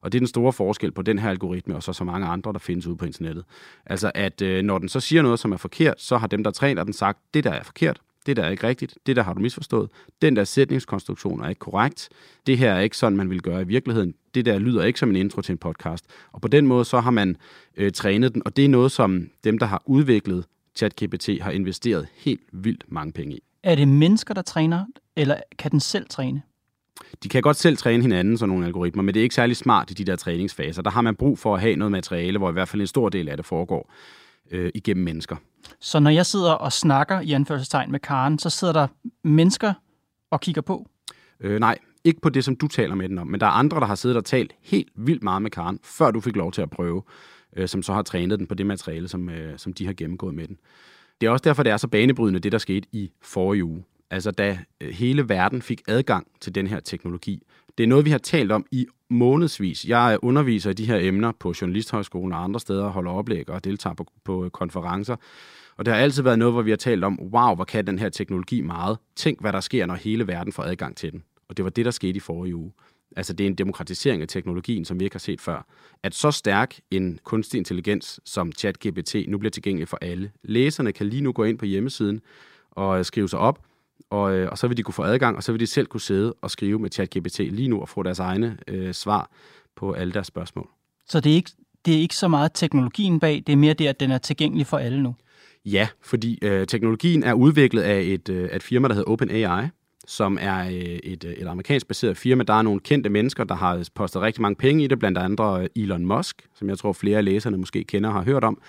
Og 0.00 0.12
det 0.12 0.18
er 0.18 0.20
den 0.20 0.28
store 0.28 0.52
forskel 0.52 0.92
på 0.92 1.02
den 1.02 1.18
her 1.18 1.30
algoritme, 1.30 1.76
og 1.76 1.82
så 1.82 1.92
så 1.92 2.04
mange 2.04 2.26
andre, 2.26 2.52
der 2.52 2.58
findes 2.58 2.86
ude 2.86 2.96
på 2.96 3.04
internettet. 3.04 3.44
Altså, 3.86 4.12
at 4.14 4.42
øh, 4.42 4.62
når 4.62 4.78
den 4.78 4.88
så 4.88 5.00
siger 5.00 5.22
noget, 5.22 5.38
som 5.38 5.52
er 5.52 5.56
forkert, 5.56 6.00
så 6.00 6.16
har 6.16 6.26
dem, 6.26 6.44
der 6.44 6.50
træner 6.50 6.84
den, 6.84 6.92
sagt, 6.92 7.18
det 7.34 7.44
der 7.44 7.50
er 7.50 7.62
forkert, 7.62 8.00
det 8.26 8.36
der 8.36 8.42
er 8.42 8.50
ikke 8.50 8.66
rigtigt, 8.66 8.98
det 9.06 9.16
der 9.16 9.22
har 9.22 9.34
du 9.34 9.40
misforstået, 9.40 9.90
den 10.22 10.36
der 10.36 10.44
sætningskonstruktion 10.44 11.44
er 11.44 11.48
ikke 11.48 11.58
korrekt, 11.58 12.08
det 12.46 12.58
her 12.58 12.72
er 12.72 12.80
ikke 12.80 12.96
sådan, 12.96 13.16
man 13.16 13.30
vil 13.30 13.42
gøre 13.42 13.62
i 13.62 13.64
virkeligheden, 13.64 14.14
det 14.34 14.44
der 14.44 14.58
lyder 14.58 14.84
ikke 14.84 14.98
som 14.98 15.10
en 15.10 15.16
intro 15.16 15.40
til 15.40 15.52
en 15.52 15.58
podcast. 15.58 16.04
Og 16.32 16.40
på 16.40 16.48
den 16.48 16.66
måde, 16.66 16.84
så 16.84 17.00
har 17.00 17.10
man 17.10 17.36
øh, 17.76 17.92
trænet 17.92 18.34
den, 18.34 18.42
og 18.44 18.56
det 18.56 18.64
er 18.64 18.68
noget, 18.68 18.92
som 18.92 19.30
dem, 19.44 19.58
der 19.58 19.66
har 19.66 19.82
udviklet 19.86 20.44
ChatGPT, 20.74 21.28
har 21.40 21.50
investeret 21.50 22.06
helt 22.16 22.42
vildt 22.52 22.84
mange 22.88 23.12
penge 23.12 23.36
i. 23.36 23.42
Er 23.62 23.74
det 23.74 23.88
mennesker, 23.88 24.34
der 24.34 24.42
træner, 24.42 24.84
eller 25.16 25.36
kan 25.58 25.70
den 25.70 25.80
selv 25.80 26.06
træne? 26.08 26.42
De 27.22 27.28
kan 27.28 27.42
godt 27.42 27.56
selv 27.56 27.76
træne 27.76 28.02
hinanden, 28.02 28.38
sådan 28.38 28.48
nogle 28.48 28.66
algoritmer, 28.66 29.02
men 29.02 29.14
det 29.14 29.20
er 29.20 29.22
ikke 29.22 29.34
særlig 29.34 29.56
smart 29.56 29.90
i 29.90 29.94
de 29.94 30.04
der 30.04 30.16
træningsfaser. 30.16 30.82
Der 30.82 30.90
har 30.90 31.00
man 31.00 31.16
brug 31.16 31.38
for 31.38 31.54
at 31.54 31.60
have 31.60 31.76
noget 31.76 31.92
materiale, 31.92 32.38
hvor 32.38 32.50
i 32.50 32.52
hvert 32.52 32.68
fald 32.68 32.80
en 32.80 32.86
stor 32.86 33.08
del 33.08 33.28
af 33.28 33.36
det 33.36 33.46
foregår 33.46 33.92
øh, 34.50 34.70
igennem 34.74 35.04
mennesker. 35.04 35.36
Så 35.80 36.00
når 36.00 36.10
jeg 36.10 36.26
sidder 36.26 36.52
og 36.52 36.72
snakker 36.72 37.20
i 37.20 37.32
anførselstegn 37.32 37.90
med 37.92 38.00
Karen, 38.00 38.38
så 38.38 38.50
sidder 38.50 38.72
der 38.72 38.86
mennesker 39.24 39.72
og 40.30 40.40
kigger 40.40 40.62
på? 40.62 40.86
Øh, 41.40 41.60
nej, 41.60 41.78
ikke 42.04 42.20
på 42.20 42.28
det, 42.28 42.44
som 42.44 42.56
du 42.56 42.68
taler 42.68 42.94
med 42.94 43.08
den 43.08 43.18
om, 43.18 43.26
men 43.26 43.40
der 43.40 43.46
er 43.46 43.50
andre, 43.50 43.80
der 43.80 43.86
har 43.86 43.94
siddet 43.94 44.16
og 44.16 44.24
talt 44.24 44.52
helt 44.62 44.88
vildt 44.96 45.22
meget 45.22 45.42
med 45.42 45.50
Karen, 45.50 45.78
før 45.82 46.10
du 46.10 46.20
fik 46.20 46.36
lov 46.36 46.52
til 46.52 46.62
at 46.62 46.70
prøve, 46.70 47.02
øh, 47.56 47.68
som 47.68 47.82
så 47.82 47.92
har 47.92 48.02
trænet 48.02 48.38
den 48.38 48.46
på 48.46 48.54
det 48.54 48.66
materiale, 48.66 49.08
som, 49.08 49.28
øh, 49.28 49.58
som 49.58 49.72
de 49.72 49.86
har 49.86 49.92
gennemgået 49.92 50.34
med 50.34 50.48
den. 50.48 50.56
Det 51.20 51.26
er 51.26 51.30
også 51.30 51.42
derfor, 51.42 51.62
det 51.62 51.72
er 51.72 51.76
så 51.76 51.88
banebrydende, 51.88 52.40
det 52.40 52.52
der 52.52 52.58
skete 52.58 52.88
i 52.92 53.10
forrige 53.22 53.64
uge 53.64 53.84
altså 54.12 54.30
da 54.30 54.58
øh, 54.80 54.90
hele 54.90 55.28
verden 55.28 55.62
fik 55.62 55.82
adgang 55.88 56.26
til 56.40 56.54
den 56.54 56.66
her 56.66 56.80
teknologi. 56.80 57.42
Det 57.78 57.84
er 57.84 57.88
noget, 57.88 58.04
vi 58.04 58.10
har 58.10 58.18
talt 58.18 58.52
om 58.52 58.66
i 58.70 58.86
månedsvis. 59.10 59.84
Jeg 59.84 60.12
øh, 60.12 60.28
underviser 60.28 60.70
i 60.70 60.74
de 60.74 60.86
her 60.86 60.96
emner 60.96 61.32
på 61.40 61.54
Journalisthøjskolen 61.60 62.32
og 62.32 62.44
andre 62.44 62.60
steder, 62.60 62.88
holder 62.88 63.10
oplæg 63.10 63.50
og 63.50 63.64
deltager 63.64 63.94
på, 63.94 64.06
på 64.24 64.44
øh, 64.44 64.50
konferencer. 64.50 65.16
Og 65.76 65.84
det 65.84 65.94
har 65.94 66.00
altid 66.00 66.22
været 66.22 66.38
noget, 66.38 66.54
hvor 66.54 66.62
vi 66.62 66.70
har 66.70 66.76
talt 66.76 67.04
om, 67.04 67.20
wow, 67.20 67.54
hvor 67.54 67.64
kan 67.64 67.86
den 67.86 67.98
her 67.98 68.08
teknologi 68.08 68.60
meget. 68.60 68.98
Tænk, 69.16 69.40
hvad 69.40 69.52
der 69.52 69.60
sker, 69.60 69.86
når 69.86 69.94
hele 69.94 70.26
verden 70.26 70.52
får 70.52 70.62
adgang 70.62 70.96
til 70.96 71.12
den. 71.12 71.22
Og 71.48 71.56
det 71.56 71.64
var 71.64 71.70
det, 71.70 71.84
der 71.84 71.90
skete 71.90 72.16
i 72.16 72.20
forrige 72.20 72.56
uge. 72.56 72.72
Altså, 73.16 73.32
det 73.32 73.44
er 73.44 73.48
en 73.48 73.54
demokratisering 73.54 74.22
af 74.22 74.28
teknologien, 74.28 74.84
som 74.84 75.00
vi 75.00 75.04
ikke 75.04 75.14
har 75.14 75.18
set 75.18 75.40
før. 75.40 75.66
At 76.02 76.14
så 76.14 76.30
stærk 76.30 76.80
en 76.90 77.18
kunstig 77.24 77.58
intelligens 77.58 78.20
som 78.24 78.52
ChatGPT 78.52 79.16
nu 79.28 79.38
bliver 79.38 79.50
tilgængelig 79.50 79.88
for 79.88 79.98
alle. 80.00 80.30
Læserne 80.42 80.92
kan 80.92 81.06
lige 81.06 81.22
nu 81.22 81.32
gå 81.32 81.44
ind 81.44 81.58
på 81.58 81.64
hjemmesiden 81.64 82.20
og 82.70 83.06
skrive 83.06 83.28
sig 83.28 83.38
op, 83.38 83.58
og, 84.12 84.34
øh, 84.34 84.48
og 84.50 84.58
så 84.58 84.68
vil 84.68 84.76
de 84.76 84.82
kunne 84.82 84.94
få 84.94 85.02
adgang, 85.02 85.36
og 85.36 85.42
så 85.42 85.52
vil 85.52 85.60
de 85.60 85.66
selv 85.66 85.86
kunne 85.86 86.00
sidde 86.00 86.34
og 86.42 86.50
skrive 86.50 86.78
med 86.78 86.90
ChatGPT 86.90 87.38
lige 87.38 87.68
nu 87.68 87.80
og 87.80 87.88
få 87.88 88.02
deres 88.02 88.18
egne 88.18 88.56
øh, 88.68 88.94
svar 88.94 89.30
på 89.76 89.92
alle 89.92 90.12
deres 90.12 90.26
spørgsmål. 90.26 90.68
Så 91.08 91.20
det 91.20 91.32
er, 91.32 91.36
ikke, 91.36 91.50
det 91.84 91.94
er 91.94 91.98
ikke 91.98 92.16
så 92.16 92.28
meget 92.28 92.50
teknologien 92.54 93.20
bag, 93.20 93.42
det 93.46 93.52
er 93.52 93.56
mere 93.56 93.74
det, 93.74 93.86
at 93.86 94.00
den 94.00 94.10
er 94.10 94.18
tilgængelig 94.18 94.66
for 94.66 94.78
alle 94.78 95.02
nu? 95.02 95.14
Ja, 95.64 95.88
fordi 96.02 96.38
øh, 96.42 96.66
teknologien 96.66 97.22
er 97.22 97.32
udviklet 97.32 97.82
af 97.82 98.00
et, 98.00 98.28
øh, 98.28 98.48
et 98.48 98.62
firma, 98.62 98.88
der 98.88 98.94
hedder 98.94 99.10
OpenAI, 99.10 99.68
som 100.06 100.38
er 100.40 100.66
øh, 100.66 100.72
et, 100.72 101.24
et 101.24 101.46
amerikansk 101.46 101.88
baseret 101.88 102.16
firma. 102.16 102.44
Der 102.44 102.54
er 102.54 102.62
nogle 102.62 102.80
kendte 102.80 103.10
mennesker, 103.10 103.44
der 103.44 103.54
har 103.54 103.88
postet 103.94 104.22
rigtig 104.22 104.42
mange 104.42 104.56
penge 104.56 104.84
i 104.84 104.86
det, 104.86 104.98
blandt 104.98 105.18
andre 105.18 105.68
Elon 105.78 106.06
Musk, 106.06 106.46
som 106.54 106.68
jeg 106.68 106.78
tror 106.78 106.92
flere 106.92 107.18
af 107.18 107.24
læserne 107.24 107.56
måske 107.56 107.84
kender 107.84 108.08
og 108.10 108.14
har 108.14 108.22
hørt 108.22 108.44
om. 108.44 108.60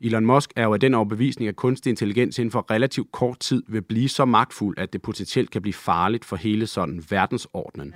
Elon 0.00 0.26
Musk 0.26 0.52
er 0.56 0.64
jo 0.64 0.72
af 0.72 0.80
den 0.80 0.94
overbevisning, 0.94 1.48
at 1.48 1.56
kunstig 1.56 1.90
intelligens 1.90 2.38
inden 2.38 2.52
for 2.52 2.66
relativt 2.70 3.12
kort 3.12 3.40
tid 3.40 3.62
vil 3.68 3.82
blive 3.82 4.08
så 4.08 4.24
magtfuld, 4.24 4.78
at 4.78 4.92
det 4.92 5.02
potentielt 5.02 5.50
kan 5.50 5.62
blive 5.62 5.74
farligt 5.74 6.24
for 6.24 6.36
hele 6.36 6.66
sådan 6.66 7.04
verdensordenen. 7.10 7.94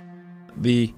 The 0.63 0.93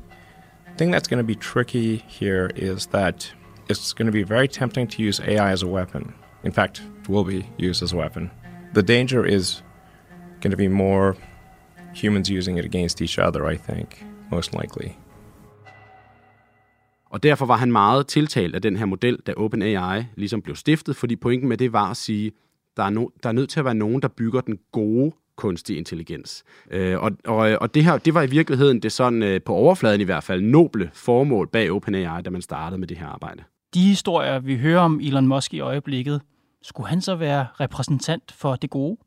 thing 0.77 0.95
that's 0.95 1.09
going 1.09 1.27
to 1.27 1.27
be 1.27 1.35
tricky 1.35 2.01
here 2.07 2.49
is 2.55 2.87
that 2.87 3.35
it's 3.71 3.93
going 3.97 4.07
to 4.07 4.11
be 4.11 4.33
very 4.33 4.47
tempting 4.47 4.91
to 4.91 5.01
use 5.07 5.23
AI 5.27 5.51
as 5.51 5.63
a 5.63 5.67
weapon. 5.67 6.13
In 6.43 6.51
fact, 6.51 6.83
it 7.01 7.09
will 7.09 7.37
be 7.37 7.67
used 7.69 7.83
as 7.83 7.93
a 7.93 7.97
weapon. 7.97 8.31
The 8.73 8.81
danger 8.81 9.25
is 9.25 9.63
going 10.41 10.51
to 10.51 10.57
be 10.57 10.67
more 10.67 11.15
humans 11.93 12.29
using 12.29 12.57
it 12.57 12.65
against 12.65 13.01
each 13.01 13.19
other, 13.19 13.53
I 13.53 13.57
think, 13.57 14.05
most 14.31 14.53
likely. 14.53 14.97
Og 17.13 17.23
derfor 17.23 17.45
var 17.45 17.57
han 17.57 17.71
meget 17.71 18.07
tiltalt 18.07 18.55
af 18.55 18.61
den 18.61 18.77
her 18.77 18.85
model, 18.85 19.19
da 19.27 19.33
OpenAI 19.37 20.03
ligesom 20.15 20.41
blev 20.41 20.55
stiftet, 20.55 20.95
fordi 20.95 21.15
pointen 21.15 21.49
med 21.49 21.57
det 21.57 21.73
var 21.73 21.89
at 21.89 21.97
sige, 21.97 22.31
der 22.77 22.83
er, 22.83 22.89
no, 22.89 23.07
der 23.23 23.29
er 23.29 23.33
nødt 23.33 23.49
til 23.49 23.59
at 23.59 23.65
være 23.65 23.75
nogen, 23.75 24.01
der 24.01 24.07
bygger 24.07 24.41
den 24.41 24.59
gode 24.71 25.11
kunstig 25.35 25.77
intelligens. 25.77 26.43
Øh, 26.71 26.99
og, 26.99 27.11
og, 27.25 27.37
og 27.61 27.73
det 27.73 27.83
her, 27.83 27.97
det 27.97 28.13
var 28.13 28.23
i 28.23 28.29
virkeligheden 28.29 28.79
det 28.79 28.91
sådan, 28.91 29.23
øh, 29.23 29.41
på 29.41 29.53
overfladen 29.53 30.01
i 30.01 30.03
hvert 30.03 30.23
fald, 30.23 30.41
noble 30.41 30.89
formål 30.93 31.47
bag 31.47 31.71
OpenAI, 31.71 32.21
da 32.21 32.29
man 32.29 32.41
startede 32.41 32.79
med 32.79 32.87
det 32.87 32.97
her 32.97 33.07
arbejde. 33.07 33.43
De 33.73 33.81
historier, 33.81 34.39
vi 34.39 34.57
hører 34.57 34.79
om 34.81 34.99
Elon 35.03 35.27
Musk 35.27 35.53
i 35.53 35.59
øjeblikket, 35.59 36.21
skulle 36.61 36.89
han 36.89 37.01
så 37.01 37.15
være 37.15 37.47
repræsentant 37.59 38.31
for 38.31 38.55
det 38.55 38.69
gode? 38.69 38.97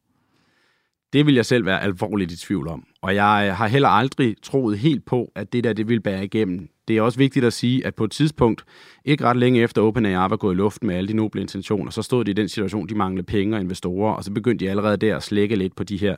Det 1.13 1.27
vil 1.27 1.35
jeg 1.35 1.47
selv 1.47 1.67
være 1.67 1.83
alvorligt 1.83 2.33
i 2.33 2.37
tvivl 2.37 2.69
om. 2.69 2.87
Og 3.03 3.15
jeg 3.15 3.57
har 3.57 3.67
heller 3.67 3.89
aldrig 3.89 4.37
troet 4.43 4.79
helt 4.79 5.05
på, 5.05 5.33
at 5.35 5.53
det 5.53 5.65
der 5.65 5.73
det 5.73 5.89
vil 5.89 6.01
bære 6.01 6.25
igennem. 6.25 6.69
Det 6.89 6.97
er 6.97 7.03
også 7.03 7.19
vigtigt 7.19 7.45
at 7.45 7.53
sige, 7.53 7.87
at 7.87 7.95
på 7.95 8.05
et 8.05 8.11
tidspunkt, 8.11 8.65
ikke 9.05 9.25
ret 9.25 9.37
længe 9.37 9.63
efter 9.63 9.83
OpenAI 9.83 10.31
var 10.31 10.37
gået 10.37 10.55
i 10.55 10.57
luften 10.57 10.87
med 10.87 10.97
alle 10.97 11.09
de 11.09 11.15
noble 11.15 11.41
intentioner, 11.41 11.91
så 11.91 12.03
stod 12.03 12.25
de 12.25 12.31
i 12.31 12.35
den 12.35 12.49
situation, 12.49 12.89
de 12.89 12.95
manglede 12.95 13.27
penge 13.27 13.57
og 13.57 13.61
investorer, 13.61 14.15
og 14.15 14.25
så 14.25 14.33
begyndte 14.33 14.65
de 14.65 14.71
allerede 14.71 14.97
der 14.97 15.17
at 15.17 15.23
slække 15.23 15.57
lidt 15.57 15.77
på 15.77 15.85
de 15.85 15.97
her 15.97 16.17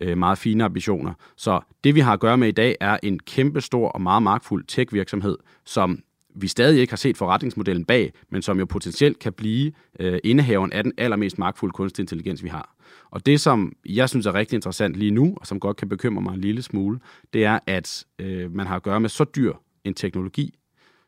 øh, 0.00 0.18
meget 0.18 0.38
fine 0.38 0.64
ambitioner. 0.64 1.12
Så 1.36 1.60
det, 1.84 1.94
vi 1.94 2.00
har 2.00 2.12
at 2.12 2.20
gøre 2.20 2.38
med 2.38 2.48
i 2.48 2.52
dag, 2.52 2.76
er 2.80 2.98
en 3.02 3.18
kæmpe 3.18 3.60
stor 3.60 3.88
og 3.88 4.02
meget 4.02 4.22
magtfuld 4.22 4.64
tech-virksomhed, 4.68 5.36
som 5.64 6.02
vi 6.34 6.48
stadig 6.48 6.80
ikke 6.80 6.92
har 6.92 6.96
set 6.96 7.16
forretningsmodellen 7.16 7.84
bag, 7.84 8.12
men 8.30 8.42
som 8.42 8.58
jo 8.58 8.66
potentielt 8.66 9.18
kan 9.18 9.32
blive 9.32 9.72
øh, 10.00 10.18
indehaveren 10.24 10.72
af 10.72 10.84
den 10.84 10.92
allermest 10.98 11.38
magtfulde 11.38 11.72
kunstig 11.72 12.02
intelligens, 12.02 12.44
vi 12.44 12.48
har. 12.48 12.74
Og 13.10 13.26
det, 13.26 13.40
som 13.40 13.72
jeg 13.86 14.08
synes 14.08 14.26
er 14.26 14.34
rigtig 14.34 14.56
interessant 14.56 14.96
lige 14.96 15.10
nu, 15.10 15.34
og 15.40 15.46
som 15.46 15.60
godt 15.60 15.76
kan 15.76 15.88
bekymre 15.88 16.22
mig 16.22 16.34
en 16.34 16.40
lille 16.40 16.62
smule, 16.62 16.98
det 17.32 17.44
er, 17.44 17.58
at 17.66 18.04
øh, 18.18 18.54
man 18.54 18.66
har 18.66 18.76
at 18.76 18.82
gøre 18.82 19.00
med 19.00 19.08
så 19.08 19.24
dyr 19.24 19.52
en 19.88 19.94
teknologi, 19.94 20.58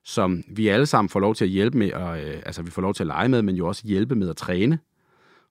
som 0.05 0.43
vi 0.49 0.69
alle 0.69 0.87
sammen 0.87 1.09
får 1.09 1.21
lov 1.21 1.35
til 1.35 1.45
at 1.45 1.51
hjælpe 1.51 1.79
med, 1.79 1.93
og, 1.93 2.21
øh, 2.21 2.43
altså 2.47 2.63
vi 2.63 2.71
får 2.71 2.83
lov 2.83 2.95
til 2.95 3.03
at 3.03 3.07
lege 3.07 3.29
med, 3.29 3.43
men 3.43 3.55
jo 3.55 3.67
også 3.67 3.83
hjælpe 3.85 4.15
med 4.15 4.29
at 4.29 4.37
træne. 4.37 4.79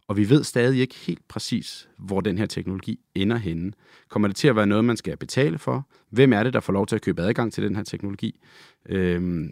Og 0.08 0.18
vi 0.18 0.30
ved 0.30 0.44
stadig 0.44 0.80
ikke 0.80 0.96
helt 0.96 1.28
præcis, 1.28 1.90
hvor 1.98 2.22
den 2.22 2.38
her 2.38 2.46
teknologi 2.46 3.00
ender 3.16 3.38
henne. 3.38 3.72
Kommer 4.10 4.28
det 4.28 4.38
til 4.38 4.48
at 4.48 4.56
være 4.56 4.68
noget, 4.68 4.86
man 4.86 4.98
skal 4.98 5.18
betale 5.18 5.58
for? 5.58 5.88
Hvem 6.10 6.34
er 6.34 6.44
det, 6.44 6.54
der 6.54 6.60
får 6.60 6.74
lov 6.74 6.88
til 6.88 6.96
at 6.96 7.02
købe 7.02 7.22
adgang 7.22 7.54
til 7.54 7.64
den 7.64 7.76
her 7.76 7.84
teknologi? 7.84 8.40
Øhm, 8.90 9.52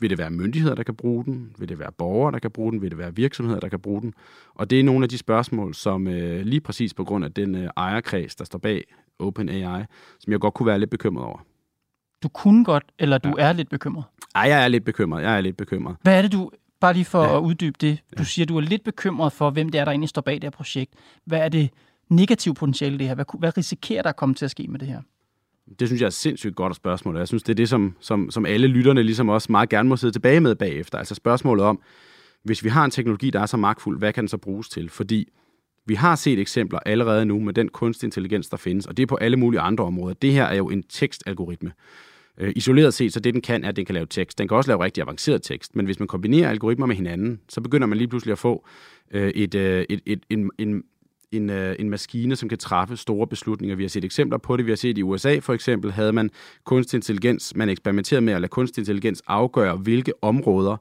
vil 0.00 0.10
det 0.10 0.18
være 0.18 0.30
myndigheder, 0.30 0.74
der 0.74 0.82
kan 0.82 0.96
bruge 0.96 1.24
den? 1.24 1.54
Vil 1.58 1.68
det 1.68 1.78
være 1.78 1.92
borgere, 1.92 2.32
der 2.32 2.38
kan 2.38 2.50
bruge 2.50 2.72
den? 2.72 2.82
Vil 2.82 2.90
det 2.90 2.98
være 2.98 3.16
virksomheder, 3.16 3.60
der 3.60 3.68
kan 3.68 3.80
bruge 3.80 4.02
den? 4.02 4.14
Og 4.54 4.70
det 4.70 4.80
er 4.80 4.84
nogle 4.84 5.04
af 5.04 5.08
de 5.08 5.18
spørgsmål, 5.18 5.74
som 5.74 6.08
øh, 6.08 6.40
lige 6.40 6.60
præcis 6.60 6.94
på 6.94 7.04
grund 7.04 7.24
af 7.24 7.32
den 7.32 7.54
øh, 7.54 7.70
ejerkreds, 7.76 8.34
der 8.34 8.44
står 8.44 8.58
bag 8.58 8.84
OpenAI, 9.18 9.84
som 10.18 10.32
jeg 10.32 10.40
godt 10.40 10.54
kunne 10.54 10.66
være 10.66 10.78
lidt 10.78 10.90
bekymret 10.90 11.24
over. 11.24 11.46
Du 12.22 12.28
kunne 12.28 12.64
godt, 12.64 12.84
eller 12.98 13.18
du 13.18 13.34
ja. 13.38 13.44
er 13.44 13.52
lidt 13.52 13.70
bekymret? 13.70 14.04
Ej, 14.34 14.42
jeg 14.42 14.64
er 14.64 14.68
lidt 14.68 14.84
bekymret. 14.84 15.22
Jeg 15.22 15.36
er 15.36 15.40
lidt 15.40 15.56
bekymret. 15.56 15.96
Hvad 16.02 16.18
er 16.18 16.22
det, 16.22 16.32
du, 16.32 16.50
bare 16.80 16.92
lige 16.92 17.04
for 17.04 17.24
ja. 17.24 17.36
at 17.36 17.40
uddybe 17.40 17.76
det, 17.80 17.98
du 18.10 18.22
ja. 18.22 18.24
siger, 18.24 18.46
du 18.46 18.56
er 18.56 18.60
lidt 18.60 18.84
bekymret 18.84 19.32
for, 19.32 19.50
hvem 19.50 19.68
det 19.68 19.80
er, 19.80 19.84
der 19.84 19.92
egentlig 19.92 20.08
står 20.08 20.22
bag 20.22 20.34
det 20.34 20.44
her 20.44 20.50
projekt. 20.50 20.92
Hvad 21.24 21.38
er 21.38 21.48
det 21.48 21.70
negative 22.08 22.54
potentiale 22.54 22.98
det 22.98 23.06
her? 23.08 23.14
Hvad, 23.14 23.24
hvad 23.38 23.56
risikerer 23.56 24.02
der 24.02 24.08
at 24.08 24.16
komme 24.16 24.34
til 24.34 24.44
at 24.44 24.50
ske 24.50 24.66
med 24.68 24.78
det 24.78 24.88
her? 24.88 25.00
Det 25.78 25.88
synes 25.88 26.00
jeg 26.00 26.06
er 26.06 26.10
sindssygt 26.10 26.56
godt 26.56 26.76
spørgsmål, 26.76 27.16
jeg 27.16 27.28
synes, 27.28 27.42
det 27.42 27.52
er 27.52 27.56
det, 27.56 27.68
som, 27.68 27.96
som, 28.00 28.30
som 28.30 28.46
alle 28.46 28.66
lytterne 28.66 29.02
ligesom 29.02 29.28
også 29.28 29.52
meget 29.52 29.68
gerne 29.68 29.88
må 29.88 29.96
sidde 29.96 30.14
tilbage 30.14 30.40
med 30.40 30.54
bagefter. 30.54 30.98
Altså 30.98 31.14
spørgsmålet 31.14 31.64
om, 31.64 31.80
hvis 32.42 32.64
vi 32.64 32.68
har 32.68 32.84
en 32.84 32.90
teknologi, 32.90 33.30
der 33.30 33.40
er 33.40 33.46
så 33.46 33.56
magtfuld, 33.56 33.98
hvad 33.98 34.12
kan 34.12 34.22
den 34.22 34.28
så 34.28 34.36
bruges 34.36 34.68
til? 34.68 34.88
Fordi 34.88 35.28
vi 35.86 35.94
har 35.94 36.16
set 36.16 36.38
eksempler 36.38 36.78
allerede 36.86 37.24
nu 37.24 37.40
med 37.40 37.54
den 37.54 37.68
kunstig 37.68 38.06
intelligens, 38.06 38.48
der 38.48 38.56
findes, 38.56 38.86
og 38.86 38.96
det 38.96 39.02
er 39.02 39.06
på 39.06 39.16
alle 39.16 39.36
mulige 39.36 39.60
andre 39.60 39.84
områder. 39.84 40.14
Det 40.14 40.32
her 40.32 40.44
er 40.44 40.56
jo 40.56 40.70
en 40.70 40.82
tekstalgoritme. 40.82 41.72
Øh, 42.40 42.52
isoleret 42.56 42.94
set, 42.94 43.12
så 43.12 43.20
det 43.20 43.34
den 43.34 43.42
kan, 43.42 43.64
er, 43.64 43.68
at 43.68 43.76
den 43.76 43.84
kan 43.84 43.94
lave 43.94 44.06
tekst. 44.06 44.38
Den 44.38 44.48
kan 44.48 44.56
også 44.56 44.70
lave 44.70 44.84
rigtig 44.84 45.02
avanceret 45.02 45.42
tekst, 45.42 45.76
men 45.76 45.84
hvis 45.84 45.98
man 45.98 46.08
kombinerer 46.08 46.50
algoritmer 46.50 46.86
med 46.86 46.96
hinanden, 46.96 47.40
så 47.48 47.60
begynder 47.60 47.86
man 47.86 47.98
lige 47.98 48.08
pludselig 48.08 48.32
at 48.32 48.38
få 48.38 48.66
øh, 49.10 49.28
et, 49.28 49.54
øh, 49.54 49.84
et, 49.88 50.00
et, 50.06 50.20
en, 50.30 50.50
en, 50.58 50.82
en, 51.32 51.50
øh, 51.50 51.76
en 51.78 51.90
maskine, 51.90 52.36
som 52.36 52.48
kan 52.48 52.58
træffe 52.58 52.96
store 52.96 53.26
beslutninger. 53.26 53.76
Vi 53.76 53.82
har 53.82 53.88
set 53.88 54.04
eksempler 54.04 54.38
på 54.38 54.56
det. 54.56 54.66
Vi 54.66 54.70
har 54.70 54.76
set 54.76 54.98
i 54.98 55.02
USA 55.02 55.38
for 55.38 55.54
eksempel, 55.54 55.92
havde 55.92 56.12
man 56.12 56.30
kunstig 56.64 56.96
intelligens, 56.96 57.56
man 57.56 57.68
eksperimenterede 57.68 58.24
med 58.24 58.32
at 58.32 58.40
lade 58.40 58.50
kunstig 58.50 58.80
intelligens 58.80 59.22
afgøre, 59.26 59.76
hvilke 59.76 60.12
områder 60.22 60.76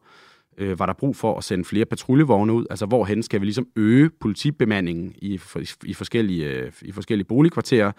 øh, 0.58 0.80
var 0.80 0.86
der 0.86 0.94
brug 0.94 1.16
for 1.16 1.38
at 1.38 1.44
sende 1.44 1.66
flere 1.66 1.86
patruljevogne 1.86 2.54
ud. 2.54 2.66
Altså, 2.70 2.86
hvorhen 2.86 3.24
skal 3.24 3.42
vi 3.42 3.46
ligesom 3.46 3.68
øge 3.76 4.10
politibemandingen 4.10 5.16
i, 5.18 5.38
for, 5.38 5.62
i, 5.86 5.94
forskellige, 5.94 6.46
øh, 6.46 6.72
i 6.82 6.92
forskellige 6.92 7.28
boligkvarterer. 7.28 7.92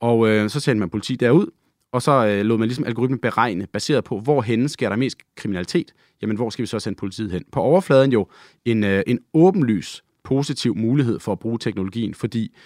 Og 0.00 0.28
øh, 0.28 0.50
så 0.50 0.60
sendte 0.60 0.80
man 0.80 0.90
politi 0.90 1.16
derud, 1.16 1.46
og 1.92 2.02
så 2.02 2.26
øh, 2.26 2.44
lod 2.44 2.58
man 2.58 2.68
ligesom 2.68 2.84
algoritmen 2.84 3.18
beregne, 3.18 3.66
baseret 3.66 4.04
på, 4.04 4.20
hvor 4.20 4.34
hvorhen 4.34 4.68
sker 4.68 4.88
der 4.88 4.96
mest 4.96 5.18
kriminalitet. 5.36 5.92
Jamen, 6.22 6.36
hvor 6.36 6.50
skal 6.50 6.62
vi 6.62 6.66
så 6.66 6.78
sende 6.78 6.96
politiet 6.96 7.32
hen? 7.32 7.44
På 7.52 7.60
overfladen 7.60 8.12
jo 8.12 8.26
en, 8.64 8.84
øh, 8.84 9.02
en 9.06 9.18
åbenlys 9.34 10.04
positiv 10.24 10.76
mulighed 10.76 11.20
for 11.20 11.32
at 11.32 11.38
bruge 11.38 11.58
teknologien, 11.58 12.14
fordi 12.14 12.56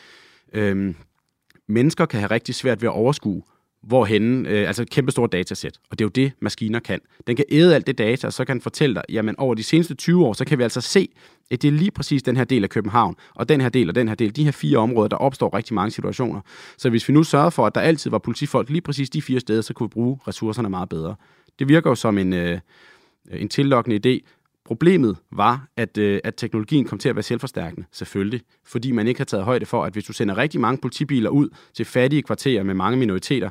øh, 0.52 0.94
mennesker 1.68 2.06
kan 2.06 2.20
have 2.20 2.30
rigtig 2.30 2.54
svært 2.54 2.82
ved 2.82 2.88
at 2.88 2.92
overskue, 2.92 3.42
hvorhen, 3.86 4.46
øh, 4.46 4.66
altså 4.66 4.82
et 4.82 4.90
kæmpe 4.90 5.12
stort 5.12 5.32
datasæt. 5.32 5.78
Og 5.90 5.98
det 5.98 6.04
er 6.04 6.06
jo 6.06 6.10
det, 6.10 6.32
maskiner 6.40 6.80
kan. 6.80 7.00
Den 7.26 7.36
kan 7.36 7.44
æde 7.48 7.74
alt 7.74 7.86
det 7.86 7.98
data, 7.98 8.26
og 8.26 8.32
så 8.32 8.44
kan 8.44 8.56
den 8.56 8.62
fortælle 8.62 8.94
dig, 8.94 9.02
jamen 9.08 9.34
over 9.38 9.54
de 9.54 9.62
seneste 9.62 9.94
20 9.94 10.24
år, 10.24 10.32
så 10.32 10.44
kan 10.44 10.58
vi 10.58 10.62
altså 10.62 10.80
se, 10.80 11.08
at 11.50 11.62
det 11.62 11.68
er 11.68 11.72
lige 11.72 11.90
præcis 11.90 12.22
den 12.22 12.36
her 12.36 12.44
del 12.44 12.64
af 12.64 12.70
København, 12.70 13.16
og 13.34 13.48
den 13.48 13.60
her 13.60 13.68
del 13.68 13.88
og 13.88 13.94
den 13.94 14.08
her 14.08 14.14
del, 14.14 14.36
de 14.36 14.44
her 14.44 14.52
fire 14.52 14.78
områder, 14.78 15.08
der 15.08 15.16
opstår 15.16 15.56
rigtig 15.56 15.74
mange 15.74 15.90
situationer. 15.90 16.40
Så 16.78 16.90
hvis 16.90 17.08
vi 17.08 17.14
nu 17.14 17.22
sørger 17.22 17.50
for, 17.50 17.66
at 17.66 17.74
der 17.74 17.80
altid 17.80 18.10
var 18.10 18.18
politifolk 18.18 18.70
lige 18.70 18.80
præcis 18.80 19.10
de 19.10 19.22
fire 19.22 19.40
steder, 19.40 19.62
så 19.62 19.74
kunne 19.74 19.88
vi 19.88 19.92
bruge 19.92 20.18
ressourcerne 20.28 20.70
meget 20.70 20.88
bedre. 20.88 21.14
Det 21.58 21.68
virker 21.68 21.90
jo 21.90 21.94
som 21.94 22.18
en, 22.18 22.32
øh, 22.32 22.58
en 23.30 23.48
tillokkende 23.48 24.00
idé, 24.06 24.35
Problemet 24.66 25.16
var, 25.32 25.68
at, 25.76 25.98
øh, 25.98 26.20
at 26.24 26.34
teknologien 26.36 26.84
kom 26.84 26.98
til 26.98 27.08
at 27.08 27.16
være 27.16 27.22
selvforstærkende, 27.22 27.86
selvfølgelig, 27.92 28.40
fordi 28.64 28.92
man 28.92 29.06
ikke 29.06 29.20
har 29.20 29.24
taget 29.24 29.44
højde 29.44 29.66
for, 29.66 29.84
at 29.84 29.92
hvis 29.92 30.04
du 30.04 30.12
sender 30.12 30.36
rigtig 30.38 30.60
mange 30.60 30.78
politibiler 30.80 31.30
ud 31.30 31.48
til 31.74 31.84
fattige 31.84 32.22
kvarterer 32.22 32.62
med 32.62 32.74
mange 32.74 32.98
minoriteter, 32.98 33.50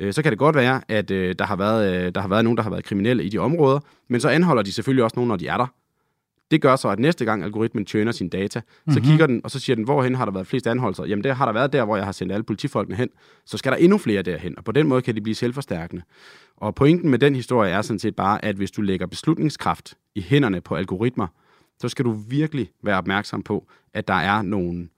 øh, 0.00 0.12
så 0.12 0.22
kan 0.22 0.32
det 0.32 0.38
godt 0.38 0.56
være, 0.56 0.80
at 0.88 1.10
øh, 1.10 1.34
der, 1.38 1.44
har 1.44 1.56
været, 1.56 2.06
øh, 2.06 2.14
der 2.14 2.20
har 2.20 2.28
været 2.28 2.44
nogen, 2.44 2.56
der 2.56 2.62
har 2.62 2.70
været 2.70 2.84
kriminelle 2.84 3.24
i 3.24 3.28
de 3.28 3.38
områder, 3.38 3.80
men 4.08 4.20
så 4.20 4.28
anholder 4.28 4.62
de 4.62 4.72
selvfølgelig 4.72 5.04
også 5.04 5.16
nogen, 5.16 5.28
når 5.28 5.36
de 5.36 5.46
er 5.46 5.56
der. 5.56 5.66
Det 6.50 6.62
gør 6.62 6.76
så, 6.76 6.88
at 6.88 6.98
næste 6.98 7.24
gang 7.24 7.44
algoritmen 7.44 7.84
tjener 7.84 8.12
sine 8.12 8.30
data, 8.30 8.60
mm-hmm. 8.60 8.92
så 8.92 9.00
mhm. 9.00 9.08
kigger 9.08 9.26
den, 9.26 9.40
og 9.44 9.50
så 9.50 9.60
siger 9.60 9.76
den, 9.76 9.84
hvorhen 9.84 10.14
har 10.14 10.24
der 10.24 10.32
været 10.32 10.46
flest 10.46 10.66
anholdelser? 10.66 11.04
Jamen, 11.04 11.24
det 11.24 11.36
har 11.36 11.44
der 11.44 11.52
været 11.52 11.72
der, 11.72 11.84
hvor 11.84 11.96
jeg 11.96 12.04
har 12.04 12.12
sendt 12.12 12.32
alle 12.32 12.42
politifolkene 12.42 12.96
hen. 12.96 13.08
Så 13.44 13.58
skal 13.58 13.72
der 13.72 13.78
endnu 13.78 13.98
flere 13.98 14.22
derhen, 14.22 14.58
og 14.58 14.64
på 14.64 14.72
den 14.72 14.88
måde 14.88 15.02
kan 15.02 15.16
de 15.16 15.20
blive 15.20 15.34
selvforstærkende. 15.34 16.02
Og 16.56 16.74
pointen 16.74 17.10
med 17.10 17.18
den 17.18 17.34
historie 17.34 17.70
er 17.70 17.82
sådan 17.82 17.98
set 17.98 18.16
bare, 18.16 18.44
at 18.44 18.56
hvis 18.56 18.70
du 18.70 18.82
lægger 18.82 19.06
beslutningskraft 19.06 19.94
i 20.14 20.20
hænderne 20.20 20.60
på 20.60 20.74
algoritmer, 20.74 21.26
så 21.80 21.88
skal 21.88 22.04
du 22.04 22.12
virkelig 22.12 22.70
være 22.82 22.98
opmærksom 22.98 23.42
på, 23.42 23.66
at 23.94 24.08
der 24.08 24.14
er 24.14 24.42
nogle 24.42 24.88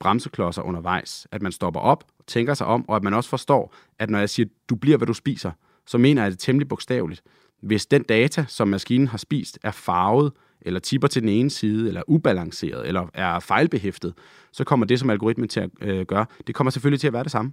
bremseklodser 0.00 0.62
undervejs. 0.62 1.26
At 1.32 1.42
man 1.42 1.52
stopper 1.52 1.80
op, 1.80 2.04
tænker 2.26 2.54
sig 2.54 2.66
om, 2.66 2.88
og 2.88 2.96
at 2.96 3.02
man 3.02 3.14
også 3.14 3.30
forstår, 3.30 3.74
at 3.98 4.10
når 4.10 4.18
jeg 4.18 4.30
siger, 4.30 4.48
du 4.68 4.74
bliver, 4.74 4.96
hvad 4.96 5.06
du 5.06 5.14
spiser, 5.14 5.50
så 5.86 5.98
mener 5.98 6.22
jeg 6.22 6.30
det 6.30 6.38
temmelig 6.38 6.68
bogstaveligt. 6.68 7.22
Hvis 7.62 7.86
den 7.86 8.02
data, 8.02 8.44
som 8.48 8.68
maskinen 8.68 9.08
har 9.08 9.18
spist, 9.18 9.58
er 9.62 9.70
farvet, 9.70 10.32
eller 10.60 10.80
tipper 10.80 11.08
til 11.08 11.22
den 11.22 11.28
ene 11.28 11.50
side, 11.50 11.88
eller 11.88 12.02
ubalanceret, 12.06 12.88
eller 12.88 13.06
er 13.14 13.40
fejlbehæftet, 13.40 14.14
så 14.52 14.64
kommer 14.64 14.86
det, 14.86 15.00
som 15.00 15.10
algoritmen 15.10 15.48
til 15.48 15.60
at 15.60 15.70
øh, 15.80 16.06
gøre, 16.06 16.26
det 16.46 16.54
kommer 16.54 16.70
selvfølgelig 16.70 17.00
til 17.00 17.06
at 17.06 17.12
være 17.12 17.24
det 17.24 17.32
samme. 17.32 17.52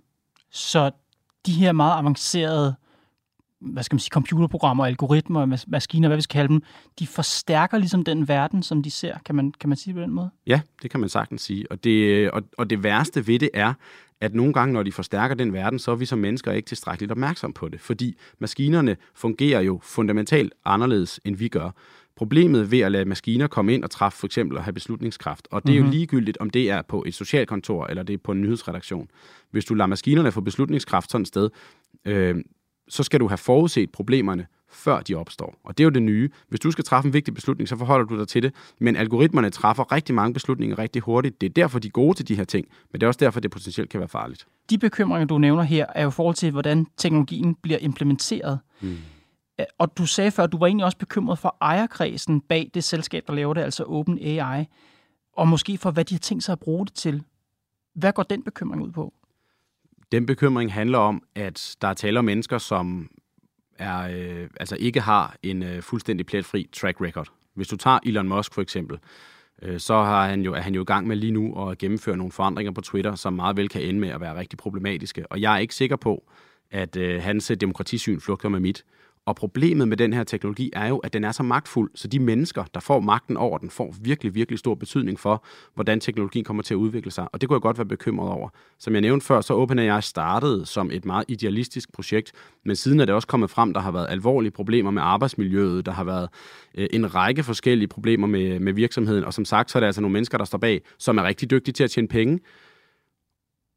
Så 0.52 0.92
de 1.46 1.52
her 1.52 1.72
meget 1.72 2.00
avancerede 2.00 2.76
hvad 3.72 3.84
skal 3.84 3.96
man 3.96 4.00
sige, 4.00 4.10
computerprogrammer, 4.10 4.86
algoritmer, 4.86 5.64
maskiner, 5.68 6.10
hvad 6.10 6.18
vi 6.18 6.22
skal 6.22 6.34
kalde 6.34 6.54
dem, 6.54 6.64
de 7.00 7.08
forstærker 7.08 7.78
ligesom 7.78 8.04
den 8.04 8.28
verden, 8.28 8.64
som 8.64 8.84
de 8.84 8.92
ser. 8.92 9.18
Kan 9.26 9.36
man, 9.36 9.54
kan 9.60 9.70
man 9.70 9.78
sige 9.78 9.94
det 9.94 10.00
på 10.00 10.02
den 10.02 10.12
måde? 10.12 10.30
Ja, 10.48 10.62
det 10.82 10.92
kan 10.92 11.00
man 11.00 11.10
sagtens 11.10 11.42
sige. 11.42 11.72
Og 11.72 11.84
det, 11.84 12.32
og, 12.32 12.44
og 12.58 12.70
det 12.70 12.84
værste 12.84 13.28
ved 13.28 13.40
det 13.40 13.50
er, 13.54 13.74
at 14.22 14.34
nogle 14.34 14.54
gange, 14.54 14.74
når 14.74 14.84
de 14.84 14.92
forstærker 14.92 15.36
den 15.36 15.54
verden, 15.54 15.80
så 15.80 15.92
er 15.92 15.96
vi 15.96 16.06
som 16.06 16.20
mennesker 16.20 16.52
ikke 16.52 16.68
tilstrækkeligt 16.68 17.12
opmærksom 17.12 17.54
på 17.54 17.70
det, 17.70 17.82
fordi 17.82 18.18
maskinerne 18.40 18.98
fungerer 19.14 19.62
jo 19.62 19.80
fundamentalt 19.84 20.54
anderledes, 20.66 21.20
end 21.26 21.36
vi 21.36 21.48
gør. 21.48 21.70
Problemet 22.16 22.72
ved 22.72 22.80
at 22.80 22.92
lade 22.92 23.06
maskiner 23.06 23.48
komme 23.48 23.74
ind 23.74 23.84
og 23.84 23.92
træffe 23.92 24.20
for 24.20 24.28
eksempel 24.28 24.58
og 24.58 24.64
have 24.64 24.74
beslutningskraft, 24.74 25.48
og 25.52 25.64
det 25.64 25.70
er 25.70 25.74
mm-hmm. 25.74 25.78
jo 25.78 25.84
mhm. 25.84 25.92
ligegyldigt, 25.92 26.38
om 26.38 26.50
det 26.50 26.70
er 26.70 26.82
på 26.82 27.04
et 27.08 27.14
socialkontor 27.14 27.88
eller 27.88 28.04
det 28.04 28.14
er 28.14 28.18
på 28.18 28.32
en 28.32 28.42
nyhedsredaktion. 28.42 29.08
Hvis 29.52 29.66
du 29.66 29.74
lader 29.74 29.88
maskinerne 29.88 30.32
få 30.32 30.42
beslutningskraft 30.42 31.12
sådan 31.12 31.22
et 31.22 31.28
sted, 31.28 31.50
øh, 32.06 32.36
så 32.88 33.04
skal 33.04 33.20
du 33.20 33.28
have 33.28 33.38
forudset 33.38 33.92
problemerne, 33.92 34.48
før 34.74 35.02
de 35.02 35.16
opstår. 35.16 35.56
Og 35.64 35.78
det 35.78 35.84
er 35.84 35.86
jo 35.86 35.90
det 35.90 36.04
nye. 36.04 36.30
Hvis 36.50 36.60
du 36.60 36.72
skal 36.72 36.84
træffe 36.84 37.08
en 37.08 37.14
vigtig 37.14 37.34
beslutning, 37.34 37.70
så 37.70 37.78
forholder 37.78 38.06
du 38.06 38.20
dig 38.20 38.28
til 38.28 38.44
det. 38.44 38.54
Men 38.80 38.96
algoritmerne 38.96 39.50
træffer 39.50 39.92
rigtig 39.92 40.16
mange 40.16 40.34
beslutninger 40.34 40.80
rigtig 40.80 41.02
hurtigt. 41.02 41.42
Det 41.42 41.50
er 41.50 41.54
derfor, 41.54 41.80
de 41.80 41.88
er 41.88 41.92
gode 41.92 42.18
til 42.18 42.28
de 42.28 42.36
her 42.36 42.44
ting. 42.44 42.68
Men 42.92 43.02
det 43.02 43.06
er 43.06 43.08
også 43.08 43.20
derfor, 43.20 43.40
det 43.40 43.52
potentielt 43.52 43.90
kan 43.90 44.00
være 44.00 44.10
farligt. 44.10 44.48
De 44.70 44.78
bekymringer, 44.78 45.26
du 45.26 45.38
nævner 45.38 45.64
her, 45.64 45.86
er 45.96 46.04
jo 46.04 46.10
i 46.10 46.12
forhold 46.12 46.36
til, 46.36 46.52
hvordan 46.52 46.86
teknologien 46.98 47.56
bliver 47.56 47.80
implementeret. 47.82 48.60
Mm. 48.82 48.98
Øh, 49.60 49.66
og 49.78 49.98
du 49.98 50.06
sagde 50.06 50.32
før, 50.32 50.44
at 50.44 50.52
du 50.52 50.58
var 50.58 50.68
egentlig 50.68 50.86
også 50.86 50.98
bekymret 50.98 51.40
for 51.40 51.58
ejerkredsen 51.62 52.42
bag 52.42 52.72
det 52.74 52.84
selskab, 52.84 53.24
der 53.28 53.34
laver 53.34 53.54
det, 53.54 53.62
altså 53.62 53.84
OpenAI. 53.84 54.66
Og 55.34 55.48
måske 55.48 55.78
for, 55.78 55.92
hvad 55.92 56.06
de 56.06 56.16
har 56.16 56.20
tænkt 56.20 56.44
sig 56.44 56.54
at 56.54 56.60
bruge 56.60 56.86
det 56.86 56.94
til. 56.94 57.24
Hvad 57.96 58.14
går 58.14 58.24
den 58.24 58.44
bekymring 58.44 58.84
ud 58.84 58.92
på? 58.92 59.14
Den 60.12 60.26
bekymring 60.26 60.74
handler 60.74 60.98
om, 60.98 61.24
at 61.36 61.76
der 61.82 61.88
er 61.88 61.94
tale 61.94 62.20
om 62.20 62.26
mennesker, 62.26 62.58
som 62.58 63.10
er, 63.78 64.00
øh, 64.00 64.50
altså 64.60 64.76
ikke 64.80 65.02
har 65.02 65.36
en 65.44 65.64
øh, 65.64 65.82
fuldstændig 65.82 66.26
pletfri 66.26 66.70
track 66.74 67.02
record. 67.02 67.28
Hvis 67.56 67.68
du 67.68 67.78
tager 67.78 68.00
Elon 68.06 68.28
Musk 68.28 68.54
for 68.54 68.62
eksempel, 68.62 69.00
øh, 69.62 69.80
så 69.80 69.94
har 69.94 70.28
han 70.28 70.42
jo, 70.42 70.54
er 70.54 70.62
han 70.62 70.76
jo 70.76 70.82
i 70.82 70.86
gang 70.86 71.08
med 71.08 71.16
lige 71.16 71.32
nu 71.32 71.70
at 71.70 71.78
gennemføre 71.78 72.18
nogle 72.18 72.32
forandringer 72.32 72.72
på 72.72 72.82
Twitter, 72.82 73.16
som 73.16 73.34
meget 73.34 73.58
vel 73.58 73.70
kan 73.70 73.82
ende 73.82 74.00
med 74.00 74.10
at 74.10 74.22
være 74.22 74.40
rigtig 74.40 74.60
problematiske. 74.60 75.32
Og 75.32 75.42
jeg 75.42 75.54
er 75.54 75.58
ikke 75.58 75.76
sikker 75.76 75.96
på, 75.96 76.24
at 76.72 76.96
øh, 76.96 77.22
hans 77.22 77.52
demokratisyn 77.62 78.20
flugter 78.20 78.50
med 78.50 78.60
mit. 78.60 78.86
Og 79.26 79.36
problemet 79.36 79.88
med 79.88 79.98
den 79.98 80.14
her 80.14 80.24
teknologi 80.24 80.70
er 80.74 80.88
jo, 80.88 80.98
at 80.98 81.14
den 81.14 81.24
er 81.24 81.32
så 81.32 81.44
magtfuld, 81.44 81.92
så 81.96 82.08
de 82.08 82.20
mennesker, 82.20 82.64
der 82.74 82.80
får 82.80 83.00
magten 83.00 83.38
over 83.38 83.58
den, 83.58 83.70
får 83.70 83.96
virkelig, 84.02 84.36
virkelig 84.36 84.60
stor 84.60 84.76
betydning 84.76 85.20
for, 85.20 85.46
hvordan 85.74 86.00
teknologien 86.00 86.46
kommer 86.46 86.64
til 86.64 86.74
at 86.74 86.78
udvikle 86.78 87.12
sig. 87.12 87.28
Og 87.34 87.42
det 87.42 87.50
kunne 87.50 87.56
jeg 87.56 87.62
godt 87.62 87.78
være 87.78 87.86
bekymret 87.86 88.30
over. 88.30 88.50
Som 88.80 88.94
jeg 88.94 89.02
nævnte 89.02 89.26
før, 89.26 89.42
så 89.42 89.54
OpenAI 89.54 90.02
startede 90.02 90.66
som 90.66 90.92
et 90.92 91.06
meget 91.06 91.26
idealistisk 91.28 91.94
projekt, 91.94 92.32
men 92.66 92.76
siden 92.76 93.00
er 93.00 93.06
det 93.06 93.16
også 93.16 93.28
kommet 93.28 93.50
frem, 93.50 93.74
der 93.74 93.82
har 93.82 93.92
været 93.92 94.08
alvorlige 94.10 94.52
problemer 94.52 94.92
med 94.92 95.02
arbejdsmiljøet, 95.02 95.86
der 95.86 95.92
har 95.92 96.04
været 96.04 96.30
øh, 96.76 96.88
en 96.94 97.16
række 97.16 97.44
forskellige 97.44 97.88
problemer 97.88 98.28
med, 98.28 98.60
med 98.60 98.74
virksomheden, 98.74 99.24
og 99.24 99.34
som 99.34 99.46
sagt, 99.46 99.72
så 99.72 99.78
er 99.78 99.80
der 99.80 99.88
altså 99.88 100.02
nogle 100.02 100.14
mennesker, 100.14 100.38
der 100.38 100.46
står 100.46 100.58
bag, 100.58 100.82
som 100.98 101.18
er 101.18 101.24
rigtig 101.24 101.52
dygtige 101.52 101.74
til 101.74 101.84
at 101.84 101.92
tjene 101.92 102.08
penge, 102.08 102.40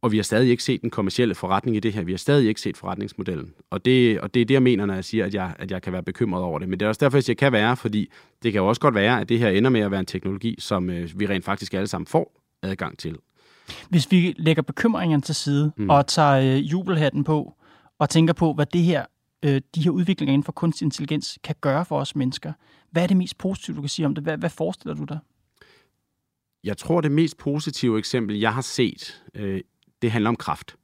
og 0.07 0.13
vi 0.13 0.17
har 0.17 0.23
stadig 0.23 0.51
ikke 0.51 0.63
set 0.63 0.83
den 0.83 0.91
kommercielle 0.91 1.35
forretning 1.35 1.77
i 1.77 1.81
det 1.81 1.93
her. 1.93 2.03
Vi 2.03 2.13
har 2.13 2.19
stadig 2.19 2.49
ikke 2.49 2.61
set 2.61 2.77
forretningsmodellen. 2.77 3.53
Og 3.71 3.85
det, 3.85 4.21
og 4.21 4.35
det 4.35 4.41
er 4.41 4.45
det, 4.45 4.55
jeg 4.55 4.63
mener, 4.63 4.87
når 4.87 4.95
jeg 4.95 5.05
siger, 5.05 5.25
at 5.27 5.35
jeg, 5.35 5.55
at 5.59 5.71
jeg 5.71 5.83
kan 5.83 5.93
være 5.93 6.03
bekymret 6.03 6.43
over 6.43 6.59
det. 6.59 6.69
Men 6.69 6.81
det 6.81 6.85
er 6.87 6.89
også 6.89 6.99
derfor, 6.99 7.19
at 7.19 7.29
jeg 7.29 7.37
kan 7.37 7.53
være, 7.53 7.77
fordi 7.77 8.11
det 8.43 8.53
kan 8.53 8.61
jo 8.61 8.69
også 8.69 8.81
godt 8.81 8.95
være, 8.95 9.21
at 9.21 9.29
det 9.29 9.39
her 9.39 9.49
ender 9.49 9.71
med 9.71 9.81
at 9.81 9.91
være 9.91 10.01
en 10.01 10.07
teknologi, 10.07 10.57
som 10.59 10.91
øh, 10.91 11.21
vi 11.21 11.27
rent 11.27 11.45
faktisk 11.45 11.75
alle 11.75 11.87
sammen 11.87 12.07
får 12.07 12.41
adgang 12.63 12.99
til. 12.99 13.17
Hvis 13.89 14.13
vi 14.13 14.35
lægger 14.39 14.63
bekymringerne 14.63 15.23
til 15.23 15.35
side 15.35 15.73
mm. 15.77 15.91
og 15.91 16.07
tager 16.07 16.57
øh, 16.57 16.71
jubelhatten 16.71 17.25
på 17.25 17.55
og 17.99 18.11
tænker 18.11 18.35
på, 18.35 18.53
hvad 18.53 18.67
det 18.67 18.83
her, 18.83 19.05
øh, 19.45 19.61
de 19.75 19.83
her 19.83 19.91
udviklinger 19.91 20.33
inden 20.33 20.45
for 20.45 20.53
kunstig 20.53 20.85
intelligens 20.85 21.39
kan 21.45 21.55
gøre 21.61 21.85
for 21.85 22.01
os 22.01 22.17
mennesker, 22.17 22.53
hvad 22.91 23.03
er 23.03 23.07
det 23.07 23.17
mest 23.17 23.39
positive, 23.39 23.77
du 23.77 23.81
kan 23.81 23.89
sige 23.89 24.07
om 24.07 24.15
det? 24.15 24.25
Hvad, 24.25 24.39
hvad 24.39 24.51
forestiller 24.51 24.95
du 24.95 25.05
dig? 25.05 25.19
Jeg 26.65 26.77
tror, 26.77 27.01
det 27.01 27.13
mest 27.13 27.39
positive 27.39 27.99
eksempel, 27.99 28.39
jeg 28.39 28.55
har 28.55 28.61
set 28.61 29.23
øh, 29.35 29.61
det 30.03 30.11
handler 30.11 30.29
om 30.29 30.37
kraft. 30.37 30.77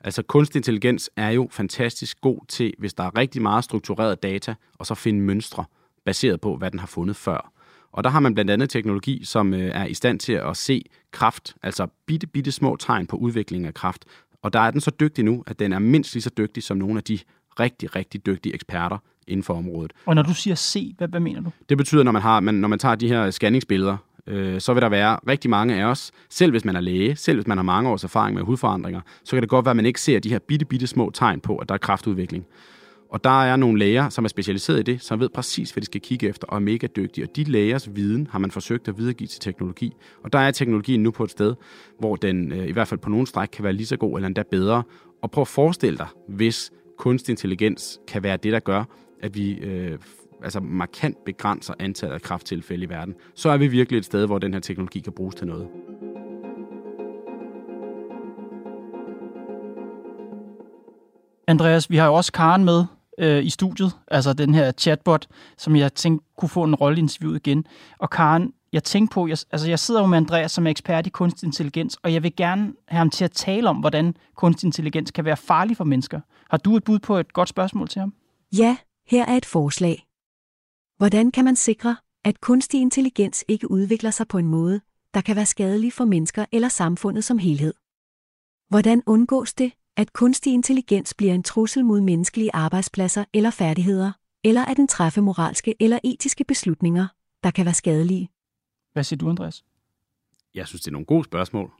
Altså 0.00 0.22
kunstig 0.22 0.58
intelligens 0.58 1.10
er 1.16 1.30
jo 1.30 1.48
fantastisk 1.50 2.20
god 2.20 2.38
til, 2.48 2.74
hvis 2.78 2.94
der 2.94 3.04
er 3.04 3.18
rigtig 3.18 3.42
meget 3.42 3.64
struktureret 3.64 4.22
data, 4.22 4.54
og 4.78 4.86
så 4.86 4.94
finde 4.94 5.20
mønstre 5.20 5.64
baseret 6.04 6.40
på, 6.40 6.56
hvad 6.56 6.70
den 6.70 6.78
har 6.78 6.86
fundet 6.86 7.16
før. 7.16 7.52
Og 7.92 8.04
der 8.04 8.10
har 8.10 8.20
man 8.20 8.34
blandt 8.34 8.50
andet 8.50 8.70
teknologi, 8.70 9.24
som 9.24 9.54
øh, 9.54 9.60
er 9.60 9.84
i 9.84 9.94
stand 9.94 10.20
til 10.20 10.32
at 10.32 10.56
se 10.56 10.84
kraft, 11.10 11.54
altså 11.62 11.86
bitte, 12.06 12.26
bitte 12.26 12.52
små 12.52 12.76
tegn 12.76 13.06
på 13.06 13.16
udvikling 13.16 13.66
af 13.66 13.74
kraft. 13.74 14.04
Og 14.42 14.52
der 14.52 14.60
er 14.60 14.70
den 14.70 14.80
så 14.80 14.90
dygtig 15.00 15.24
nu, 15.24 15.44
at 15.46 15.58
den 15.58 15.72
er 15.72 15.78
mindst 15.78 16.14
lige 16.14 16.22
så 16.22 16.30
dygtig 16.36 16.62
som 16.62 16.76
nogle 16.76 16.96
af 16.96 17.04
de 17.04 17.18
rigtig, 17.60 17.96
rigtig 17.96 18.26
dygtige 18.26 18.54
eksperter 18.54 18.98
inden 19.26 19.44
for 19.44 19.54
området. 19.54 19.92
Og 20.06 20.14
når 20.14 20.22
du 20.22 20.34
siger 20.34 20.54
se, 20.54 20.94
hvad, 20.98 21.08
hvad 21.08 21.20
mener 21.20 21.40
du? 21.40 21.50
Det 21.68 21.78
betyder, 21.78 22.02
når 22.02 22.12
man, 22.12 22.22
har, 22.22 22.40
man, 22.40 22.54
når 22.54 22.68
man 22.68 22.78
tager 22.78 22.94
de 22.94 23.08
her 23.08 23.30
scanningsbilleder, 23.30 23.96
øh, 24.26 24.60
så 24.60 24.72
vil 24.74 24.82
der 24.82 24.88
være 24.88 25.18
rigtig 25.28 25.50
mange 25.50 25.74
af 25.74 25.84
os, 25.84 26.12
selv 26.30 26.50
hvis 26.50 26.64
man 26.64 26.76
er 26.76 26.80
læge, 26.80 27.16
selv 27.16 27.36
hvis 27.36 27.46
man 27.46 27.58
har 27.58 27.62
mange 27.62 27.90
års 27.90 28.04
erfaring 28.04 28.34
med 28.34 28.42
hudforandringer, 28.42 29.00
så 29.24 29.36
kan 29.36 29.42
det 29.42 29.50
godt 29.50 29.64
være, 29.64 29.70
at 29.70 29.76
man 29.76 29.86
ikke 29.86 30.00
ser 30.00 30.18
de 30.18 30.30
her 30.30 30.38
bitte, 30.38 30.66
bitte 30.66 30.86
små 30.86 31.10
tegn 31.14 31.40
på, 31.40 31.56
at 31.56 31.68
der 31.68 31.74
er 31.74 31.78
kraftudvikling. 31.78 32.46
Og 33.14 33.24
der 33.24 33.44
er 33.44 33.56
nogle 33.56 33.78
læger, 33.78 34.08
som 34.08 34.24
er 34.24 34.28
specialiseret 34.28 34.78
i 34.78 34.82
det, 34.82 35.02
som 35.02 35.20
ved 35.20 35.28
præcis, 35.28 35.70
hvad 35.70 35.80
de 35.80 35.86
skal 35.86 36.00
kigge 36.00 36.28
efter, 36.28 36.46
og 36.46 36.56
er 36.56 36.60
mega 36.60 36.86
dygtige. 36.86 37.24
Og 37.24 37.36
de 37.36 37.44
lægers 37.44 37.94
viden 37.94 38.28
har 38.30 38.38
man 38.38 38.50
forsøgt 38.50 38.88
at 38.88 38.98
videregive 38.98 39.26
til 39.26 39.40
teknologi. 39.40 39.92
Og 40.24 40.32
der 40.32 40.38
er 40.38 40.50
teknologien 40.50 41.02
nu 41.02 41.10
på 41.10 41.24
et 41.24 41.30
sted, 41.30 41.54
hvor 41.98 42.16
den 42.16 42.52
øh, 42.52 42.68
i 42.68 42.72
hvert 42.72 42.88
fald 42.88 43.00
på 43.00 43.10
nogle 43.10 43.26
stræk 43.26 43.48
kan 43.52 43.64
være 43.64 43.72
lige 43.72 43.86
så 43.86 43.96
god 43.96 44.18
eller 44.18 44.26
endda 44.26 44.42
bedre. 44.50 44.82
Og 45.22 45.30
prøv 45.30 45.42
at 45.42 45.48
forestille 45.48 45.98
dig, 45.98 46.06
hvis 46.28 46.72
kunstig 46.98 47.32
intelligens 47.32 48.00
kan 48.08 48.22
være 48.22 48.36
det, 48.36 48.52
der 48.52 48.60
gør, 48.60 48.84
at 49.22 49.34
vi 49.34 49.52
øh, 49.52 49.98
altså 50.42 50.60
markant 50.60 51.24
begrænser 51.24 51.74
antallet 51.78 52.14
af 52.14 52.22
krafttilfælde 52.22 52.84
i 52.84 52.88
verden, 52.88 53.14
så 53.34 53.48
er 53.48 53.56
vi 53.56 53.66
virkelig 53.66 53.98
et 53.98 54.04
sted, 54.04 54.26
hvor 54.26 54.38
den 54.38 54.52
her 54.52 54.60
teknologi 54.60 55.00
kan 55.00 55.12
bruges 55.12 55.34
til 55.34 55.46
noget. 55.46 55.68
Andreas, 61.48 61.90
vi 61.90 61.96
har 61.96 62.06
jo 62.06 62.14
også 62.14 62.32
Karen 62.32 62.64
med 62.64 62.84
øh, 63.18 63.44
i 63.44 63.50
studiet, 63.50 63.92
altså 64.08 64.32
den 64.32 64.54
her 64.54 64.72
chatbot, 64.72 65.26
som 65.58 65.76
jeg 65.76 65.94
tænkte 65.94 66.26
kunne 66.36 66.48
få 66.48 66.64
en 66.64 66.74
rolle 66.74 66.96
i 66.96 67.00
interviewet 67.00 67.46
igen. 67.46 67.66
Og 67.98 68.10
Karen, 68.10 68.52
jeg 68.72 68.84
tænkte 68.84 69.14
på, 69.14 69.26
jeg, 69.26 69.38
altså 69.52 69.68
jeg 69.68 69.78
sidder 69.78 70.00
jo 70.00 70.06
med 70.06 70.16
Andreas, 70.16 70.52
som 70.52 70.66
er 70.66 70.70
ekspert 70.70 71.06
i 71.06 71.10
kunstig 71.10 71.46
intelligens, 71.46 71.96
og 72.02 72.12
jeg 72.12 72.22
vil 72.22 72.36
gerne 72.36 72.72
have 72.88 72.98
ham 72.98 73.10
til 73.10 73.24
at 73.24 73.32
tale 73.32 73.68
om, 73.68 73.76
hvordan 73.76 74.16
kunstig 74.34 74.66
intelligens 74.66 75.10
kan 75.10 75.24
være 75.24 75.36
farlig 75.36 75.76
for 75.76 75.84
mennesker. 75.84 76.20
Har 76.50 76.58
du 76.58 76.76
et 76.76 76.84
bud 76.84 76.98
på 76.98 77.16
et 77.16 77.32
godt 77.32 77.48
spørgsmål 77.48 77.88
til 77.88 78.00
ham? 78.00 78.14
Ja, 78.58 78.76
her 79.06 79.24
er 79.26 79.36
et 79.36 79.46
forslag. 79.46 80.06
Hvordan 80.96 81.30
kan 81.30 81.44
man 81.44 81.56
sikre, 81.56 81.96
at 82.24 82.40
kunstig 82.40 82.80
intelligens 82.80 83.44
ikke 83.48 83.70
udvikler 83.70 84.10
sig 84.10 84.28
på 84.28 84.38
en 84.38 84.46
måde, 84.46 84.80
der 85.14 85.20
kan 85.20 85.36
være 85.36 85.46
skadelig 85.46 85.92
for 85.92 86.04
mennesker 86.04 86.44
eller 86.52 86.68
samfundet 86.68 87.24
som 87.24 87.38
helhed? 87.38 87.74
Hvordan 88.68 89.02
undgås 89.06 89.54
det, 89.54 89.72
at 89.96 90.12
kunstig 90.12 90.52
intelligens 90.52 91.14
bliver 91.14 91.34
en 91.34 91.42
trussel 91.42 91.84
mod 91.84 92.00
menneskelige 92.00 92.54
arbejdspladser 92.54 93.24
eller 93.32 93.50
færdigheder, 93.50 94.12
eller 94.44 94.64
at 94.64 94.76
den 94.76 94.88
træffe 94.88 95.20
moralske 95.20 95.74
eller 95.80 95.98
etiske 96.04 96.44
beslutninger, 96.44 97.06
der 97.44 97.50
kan 97.50 97.64
være 97.64 97.74
skadelige? 97.74 98.28
Hvad 98.92 99.04
siger 99.04 99.18
du, 99.18 99.30
Andreas? 99.30 99.64
Jeg 100.54 100.66
synes, 100.66 100.80
det 100.80 100.88
er 100.88 100.92
nogle 100.92 101.06
gode 101.06 101.24
spørgsmål. 101.24 101.70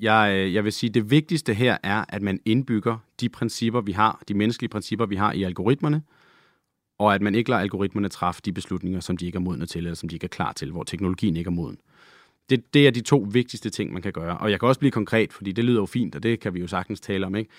Jeg, 0.00 0.34
øh, 0.34 0.54
jeg 0.54 0.64
vil 0.64 0.72
sige, 0.72 0.88
at 0.90 0.94
det 0.94 1.10
vigtigste 1.10 1.54
her 1.54 1.78
er, 1.82 2.04
at 2.08 2.22
man 2.22 2.40
indbygger 2.44 2.98
de 3.20 3.28
principper, 3.28 3.80
vi 3.80 3.92
har, 3.92 4.22
de 4.28 4.34
menneskelige 4.34 4.70
principper, 4.70 5.06
vi 5.06 5.16
har 5.16 5.32
i 5.32 5.42
algoritmerne, 5.42 6.02
og 7.04 7.14
at 7.14 7.22
man 7.22 7.34
ikke 7.34 7.50
lader 7.50 7.62
algoritmerne 7.62 8.08
træffe 8.08 8.40
de 8.44 8.52
beslutninger, 8.52 9.00
som 9.00 9.16
de 9.16 9.26
ikke 9.26 9.36
er 9.36 9.40
modne 9.40 9.66
til, 9.66 9.78
eller 9.78 9.94
som 9.94 10.08
de 10.08 10.16
ikke 10.16 10.24
er 10.24 10.28
klar 10.28 10.52
til, 10.52 10.70
hvor 10.70 10.82
teknologien 10.82 11.36
ikke 11.36 11.48
er 11.48 11.52
moden. 11.52 11.78
Det, 12.50 12.74
det 12.74 12.86
er 12.86 12.90
de 12.90 13.00
to 13.00 13.26
vigtigste 13.30 13.70
ting, 13.70 13.92
man 13.92 14.02
kan 14.02 14.12
gøre. 14.12 14.38
Og 14.38 14.50
jeg 14.50 14.60
kan 14.60 14.68
også 14.68 14.78
blive 14.78 14.90
konkret, 14.90 15.32
fordi 15.32 15.52
det 15.52 15.64
lyder 15.64 15.80
jo 15.80 15.86
fint, 15.86 16.14
og 16.14 16.22
det 16.22 16.40
kan 16.40 16.54
vi 16.54 16.60
jo 16.60 16.66
sagtens 16.66 17.00
tale 17.00 17.26
om. 17.26 17.34
Ikke? 17.34 17.50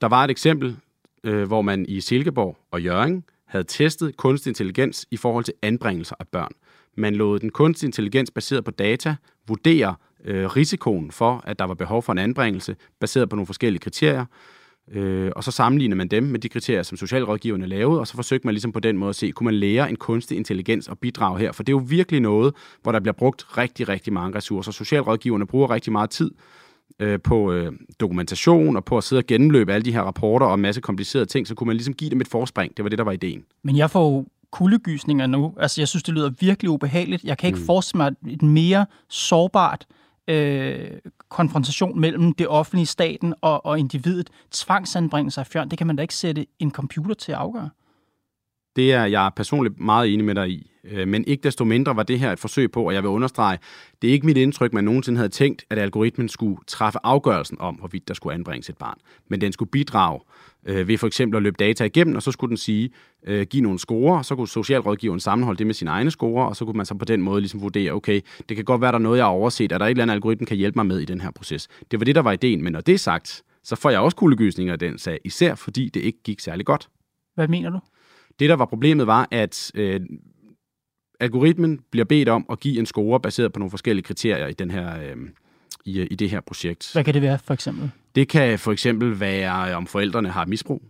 Der 0.00 0.06
var 0.06 0.24
et 0.24 0.30
eksempel, 0.30 0.76
øh, 1.24 1.46
hvor 1.46 1.62
man 1.62 1.86
i 1.88 2.00
Silkeborg 2.00 2.58
og 2.70 2.82
Jørgen 2.82 3.24
havde 3.46 3.64
testet 3.64 4.16
kunstig 4.16 4.50
intelligens 4.50 5.06
i 5.10 5.16
forhold 5.16 5.44
til 5.44 5.54
anbringelser 5.62 6.16
af 6.20 6.28
børn. 6.28 6.52
Man 6.96 7.14
lod 7.14 7.38
den 7.38 7.50
kunstig 7.50 7.86
intelligens 7.86 8.30
baseret 8.30 8.64
på 8.64 8.70
data 8.70 9.16
vurdere 9.48 9.94
øh, 10.24 10.46
risikoen 10.46 11.10
for, 11.10 11.42
at 11.44 11.58
der 11.58 11.64
var 11.64 11.74
behov 11.74 12.02
for 12.02 12.12
en 12.12 12.18
anbringelse, 12.18 12.76
baseret 13.00 13.28
på 13.28 13.36
nogle 13.36 13.46
forskellige 13.46 13.80
kriterier. 13.80 14.26
Øh, 14.90 15.30
og 15.36 15.44
så 15.44 15.50
sammenligner 15.50 15.96
man 15.96 16.08
dem 16.08 16.22
med 16.22 16.38
de 16.38 16.48
kriterier, 16.48 16.82
som 16.82 16.96
socialrådgiverne 16.96 17.66
lavede, 17.66 18.00
og 18.00 18.06
så 18.06 18.14
forsøgte 18.14 18.46
man 18.46 18.54
ligesom 18.54 18.72
på 18.72 18.80
den 18.80 18.96
måde 18.96 19.08
at 19.08 19.16
se, 19.16 19.30
kunne 19.30 19.44
man 19.44 19.54
lære 19.54 19.90
en 19.90 19.96
kunstig 19.96 20.36
intelligens 20.36 20.88
og 20.88 20.98
bidrage 20.98 21.38
her? 21.38 21.52
For 21.52 21.62
det 21.62 21.72
er 21.72 21.76
jo 21.76 21.84
virkelig 21.86 22.20
noget, 22.20 22.54
hvor 22.82 22.92
der 22.92 23.00
bliver 23.00 23.14
brugt 23.14 23.58
rigtig, 23.58 23.88
rigtig 23.88 24.12
mange 24.12 24.36
ressourcer. 24.36 24.72
Socialrådgiverne 24.72 25.46
bruger 25.46 25.70
rigtig 25.70 25.92
meget 25.92 26.10
tid 26.10 26.30
øh, 26.98 27.20
på 27.20 27.52
øh, 27.52 27.72
dokumentation 28.00 28.76
og 28.76 28.84
på 28.84 28.96
at 28.96 29.04
sidde 29.04 29.20
og 29.20 29.26
gennemløbe 29.26 29.72
alle 29.72 29.84
de 29.84 29.92
her 29.92 30.02
rapporter 30.02 30.46
og 30.46 30.54
en 30.54 30.60
masse 30.60 30.80
komplicerede 30.80 31.26
ting, 31.26 31.46
så 31.46 31.54
kunne 31.54 31.66
man 31.66 31.76
ligesom 31.76 31.94
give 31.94 32.10
dem 32.10 32.20
et 32.20 32.28
forspring. 32.28 32.76
Det 32.76 32.82
var 32.82 32.88
det, 32.88 32.98
der 32.98 33.04
var 33.04 33.12
ideen. 33.12 33.44
Men 33.62 33.76
jeg 33.76 33.90
får 33.90 34.26
kuldegysninger 34.50 35.26
nu. 35.26 35.54
Altså, 35.56 35.80
jeg 35.80 35.88
synes, 35.88 36.02
det 36.02 36.14
lyder 36.14 36.30
virkelig 36.40 36.70
ubehageligt. 36.70 37.24
Jeg 37.24 37.38
kan 37.38 37.46
ikke 37.46 37.58
mm. 37.58 37.66
forestille 37.66 37.98
mig 37.98 38.32
et 38.32 38.42
mere 38.42 38.86
sårbart 39.08 39.86
øh, 40.32 40.98
konfrontation 41.28 42.00
mellem 42.00 42.32
det 42.32 42.48
offentlige, 42.48 42.86
staten 42.86 43.34
og, 43.40 43.66
og 43.66 43.78
individet. 43.78 44.30
Tvangsanbringelse 44.50 45.40
af 45.40 45.46
fjern, 45.46 45.68
det 45.68 45.78
kan 45.78 45.86
man 45.86 45.96
da 45.96 46.02
ikke 46.02 46.14
sætte 46.14 46.46
en 46.58 46.70
computer 46.70 47.14
til 47.14 47.32
at 47.32 47.38
afgøre. 47.38 47.70
Det 48.76 48.92
er 48.92 49.04
jeg 49.04 49.30
personligt 49.36 49.80
meget 49.80 50.12
enig 50.12 50.24
med 50.24 50.34
dig 50.34 50.50
i. 50.50 50.71
Øh, 50.84 51.08
men 51.08 51.24
ikke 51.24 51.42
desto 51.42 51.64
mindre 51.64 51.96
var 51.96 52.02
det 52.02 52.18
her 52.18 52.32
et 52.32 52.38
forsøg 52.38 52.72
på, 52.72 52.86
og 52.86 52.94
jeg 52.94 53.02
vil 53.02 53.08
understrege, 53.08 53.58
det 54.02 54.08
er 54.08 54.12
ikke 54.12 54.26
mit 54.26 54.36
indtryk, 54.36 54.70
at 54.70 54.74
man 54.74 54.84
nogensinde 54.84 55.16
havde 55.16 55.28
tænkt, 55.28 55.64
at 55.70 55.78
algoritmen 55.78 56.28
skulle 56.28 56.56
træffe 56.66 56.98
afgørelsen 57.02 57.60
om, 57.60 57.74
hvorvidt 57.74 58.08
der 58.08 58.14
skulle 58.14 58.34
anbringes 58.34 58.68
et 58.68 58.76
barn. 58.76 58.98
Men 59.28 59.40
den 59.40 59.52
skulle 59.52 59.70
bidrage 59.70 60.20
øh, 60.66 60.88
ved 60.88 60.98
for 60.98 61.06
eksempel 61.06 61.36
at 61.36 61.42
løbe 61.42 61.56
data 61.58 61.84
igennem, 61.84 62.16
og 62.16 62.22
så 62.22 62.32
skulle 62.32 62.48
den 62.48 62.56
sige, 62.56 62.90
øh, 63.26 63.46
give 63.46 63.62
nogle 63.62 63.78
score, 63.78 64.24
så 64.24 64.36
kunne 64.36 64.48
socialrådgiveren 64.48 65.20
sammenholde 65.20 65.58
det 65.58 65.66
med 65.66 65.74
sine 65.74 65.90
egne 65.90 66.10
score, 66.10 66.48
og 66.48 66.56
så 66.56 66.64
kunne 66.64 66.76
man 66.76 66.86
så 66.86 66.94
på 66.94 67.04
den 67.04 67.22
måde 67.22 67.40
ligesom 67.40 67.60
vurdere, 67.60 67.92
okay, 67.92 68.20
det 68.48 68.56
kan 68.56 68.64
godt 68.64 68.80
være, 68.80 68.92
der 68.92 68.98
er 68.98 69.02
noget, 69.02 69.18
jeg 69.18 69.24
har 69.24 69.30
overset, 69.32 69.72
er 69.72 69.78
der 69.78 69.86
et 69.86 69.90
eller 69.90 70.02
andet 70.02 70.14
algoritme, 70.14 70.46
kan 70.46 70.56
hjælpe 70.56 70.78
mig 70.78 70.86
med 70.86 70.98
i 70.98 71.04
den 71.04 71.20
her 71.20 71.30
proces. 71.30 71.68
Det 71.90 72.00
var 72.00 72.04
det, 72.04 72.14
der 72.14 72.22
var 72.22 72.32
ideen, 72.32 72.62
men 72.62 72.72
når 72.72 72.80
det 72.80 72.94
er 72.94 72.98
sagt, 72.98 73.42
så 73.64 73.76
får 73.76 73.90
jeg 73.90 74.00
også 74.00 74.16
kuldegysninger 74.16 74.72
af 74.72 74.78
den 74.78 74.98
sag, 74.98 75.18
især 75.24 75.54
fordi 75.54 75.88
det 75.88 76.00
ikke 76.00 76.18
gik 76.24 76.40
særlig 76.40 76.66
godt. 76.66 76.88
Hvad 77.34 77.48
mener 77.48 77.70
du? 77.70 77.78
Det, 78.38 78.48
der 78.48 78.56
var 78.56 78.64
problemet, 78.64 79.06
var, 79.06 79.28
at 79.30 79.72
øh, 79.74 80.00
algoritmen 81.22 81.80
bliver 81.90 82.04
bedt 82.04 82.28
om 82.28 82.46
at 82.50 82.60
give 82.60 82.78
en 82.78 82.86
score 82.86 83.20
baseret 83.20 83.52
på 83.52 83.58
nogle 83.58 83.70
forskellige 83.70 84.04
kriterier 84.04 84.46
i, 84.46 84.52
den 84.52 84.70
her, 84.70 85.00
øh, 85.00 85.16
i, 85.84 86.00
i 86.00 86.14
det 86.14 86.30
her 86.30 86.40
projekt. 86.40 86.92
Hvad 86.92 87.04
kan 87.04 87.14
det 87.14 87.22
være, 87.22 87.38
for 87.44 87.54
eksempel? 87.54 87.90
Det 88.14 88.28
kan 88.28 88.58
for 88.58 88.72
eksempel 88.72 89.20
være, 89.20 89.74
om 89.74 89.86
forældrene 89.86 90.28
har 90.28 90.46
misbrug. 90.46 90.82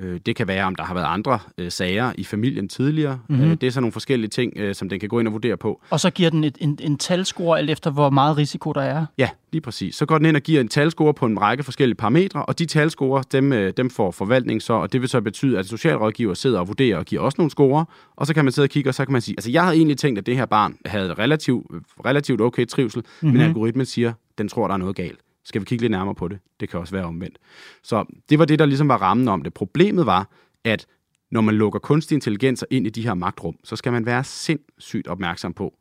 Øh, 0.00 0.20
det 0.26 0.36
kan 0.36 0.48
være, 0.48 0.64
om 0.64 0.74
der 0.74 0.84
har 0.84 0.94
været 0.94 1.06
andre 1.06 1.38
øh, 1.58 1.70
sager 1.70 2.12
i 2.18 2.24
familien 2.24 2.68
tidligere. 2.68 3.18
Mhm. 3.28 3.38
Mm-hmm. 3.38 3.58
Det 3.58 3.66
er 3.66 3.70
så 3.70 3.80
nogle 3.80 3.92
forskellige 3.92 4.28
ting, 4.30 4.52
øh, 4.56 4.74
som 4.74 4.88
den 4.88 5.00
kan 5.00 5.08
gå 5.08 5.18
ind 5.18 5.28
og 5.28 5.32
vurdere 5.32 5.56
på. 5.56 5.80
Og 5.90 6.00
så 6.00 6.10
giver 6.10 6.30
den 6.30 6.44
et, 6.44 6.58
en, 6.60 6.78
en 6.82 6.98
talscore, 6.98 7.58
alt 7.58 7.70
efter 7.70 7.90
hvor 7.90 8.10
meget 8.10 8.36
risiko 8.36 8.72
der 8.72 8.80
er. 8.80 9.06
Ja, 9.18 9.28
lige 9.52 9.60
præcis. 9.60 9.94
Så 9.94 10.06
går 10.06 10.18
den 10.18 10.26
ind 10.26 10.36
og 10.36 10.42
giver 10.42 10.60
en 10.60 10.68
talscore 10.68 11.14
på 11.14 11.26
en 11.26 11.40
række 11.40 11.62
forskellige 11.62 11.96
parametre, 11.96 12.44
og 12.44 12.58
de 12.58 12.66
talscore, 12.66 13.24
dem, 13.32 13.52
øh, 13.52 13.72
dem 13.76 13.90
får 13.90 14.10
forvaltning 14.10 14.62
så, 14.62 14.72
og 14.72 14.92
det 14.92 15.00
vil 15.00 15.08
så 15.08 15.20
betyde, 15.20 15.58
at 15.58 15.66
socialrådgiver 15.66 16.34
sidder 16.34 16.60
og 16.60 16.68
vurderer 16.68 16.98
og 16.98 17.04
giver 17.04 17.22
også 17.22 17.36
nogle 17.38 17.50
score, 17.50 17.84
og 18.16 18.26
så 18.26 18.34
kan 18.34 18.44
man 18.44 18.52
sidde 18.52 18.66
og 18.66 18.70
kigge, 18.70 18.90
og 18.90 18.94
så 18.94 19.04
kan 19.04 19.12
man 19.12 19.20
sige, 19.20 19.34
altså 19.38 19.50
jeg 19.50 19.62
havde 19.62 19.76
egentlig 19.76 19.98
tænkt, 19.98 20.18
at 20.18 20.26
det 20.26 20.36
her 20.36 20.46
barn 20.46 20.76
havde 20.86 21.14
relativt, 21.14 21.66
relativt 22.06 22.40
okay 22.40 22.66
trivsel, 22.66 23.02
mm-hmm. 23.02 23.38
men 23.38 23.46
algoritmen 23.46 23.86
siger, 23.86 24.12
den 24.38 24.48
tror, 24.48 24.66
der 24.66 24.74
er 24.74 24.78
noget 24.78 24.96
galt. 24.96 25.18
Skal 25.48 25.60
vi 25.60 25.64
kigge 25.64 25.82
lidt 25.82 25.90
nærmere 25.90 26.14
på 26.14 26.28
det? 26.28 26.38
Det 26.60 26.68
kan 26.68 26.80
også 26.80 26.94
være 26.94 27.04
omvendt. 27.04 27.38
Så 27.82 28.04
det 28.30 28.38
var 28.38 28.44
det, 28.44 28.58
der 28.58 28.66
ligesom 28.66 28.88
var 28.88 28.96
rammen 28.96 29.28
om 29.28 29.42
det. 29.42 29.54
Problemet 29.54 30.06
var, 30.06 30.30
at 30.64 30.86
når 31.30 31.40
man 31.40 31.54
lukker 31.54 31.78
kunstig 31.78 32.14
intelligens 32.14 32.64
ind 32.70 32.86
i 32.86 32.90
de 32.90 33.02
her 33.02 33.14
magtrum, 33.14 33.56
så 33.64 33.76
skal 33.76 33.92
man 33.92 34.06
være 34.06 34.24
sindssygt 34.24 35.06
opmærksom 35.08 35.52
på, 35.54 35.78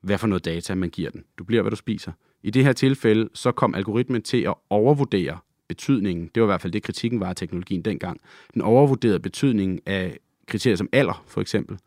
hvad 0.00 0.18
for 0.18 0.26
noget 0.26 0.44
data 0.44 0.74
man 0.74 0.90
giver 0.90 1.10
den. 1.10 1.24
Du 1.38 1.44
bliver, 1.44 1.62
hvad 1.62 1.70
du 1.70 1.76
spiser. 1.76 2.12
I 2.42 2.50
det 2.50 2.64
her 2.64 2.72
tilfælde, 2.72 3.28
så 3.34 3.52
kom 3.52 3.74
algoritmen 3.74 4.22
til 4.22 4.42
at 4.42 4.54
overvurdere 4.70 5.38
betydningen. 5.68 6.30
Det 6.34 6.42
var 6.42 6.46
i 6.46 6.50
hvert 6.50 6.60
fald 6.60 6.72
det, 6.72 6.82
kritikken 6.82 7.20
var 7.20 7.28
af 7.28 7.36
teknologien 7.36 7.82
dengang. 7.82 8.20
Den 8.54 8.62
overvurderede 8.62 9.20
betydningen 9.20 9.80
af 9.86 10.18
kriterier 10.46 10.76
som 10.76 10.88
alder, 10.92 11.24
for 11.26 11.40
eksempel. 11.40 11.78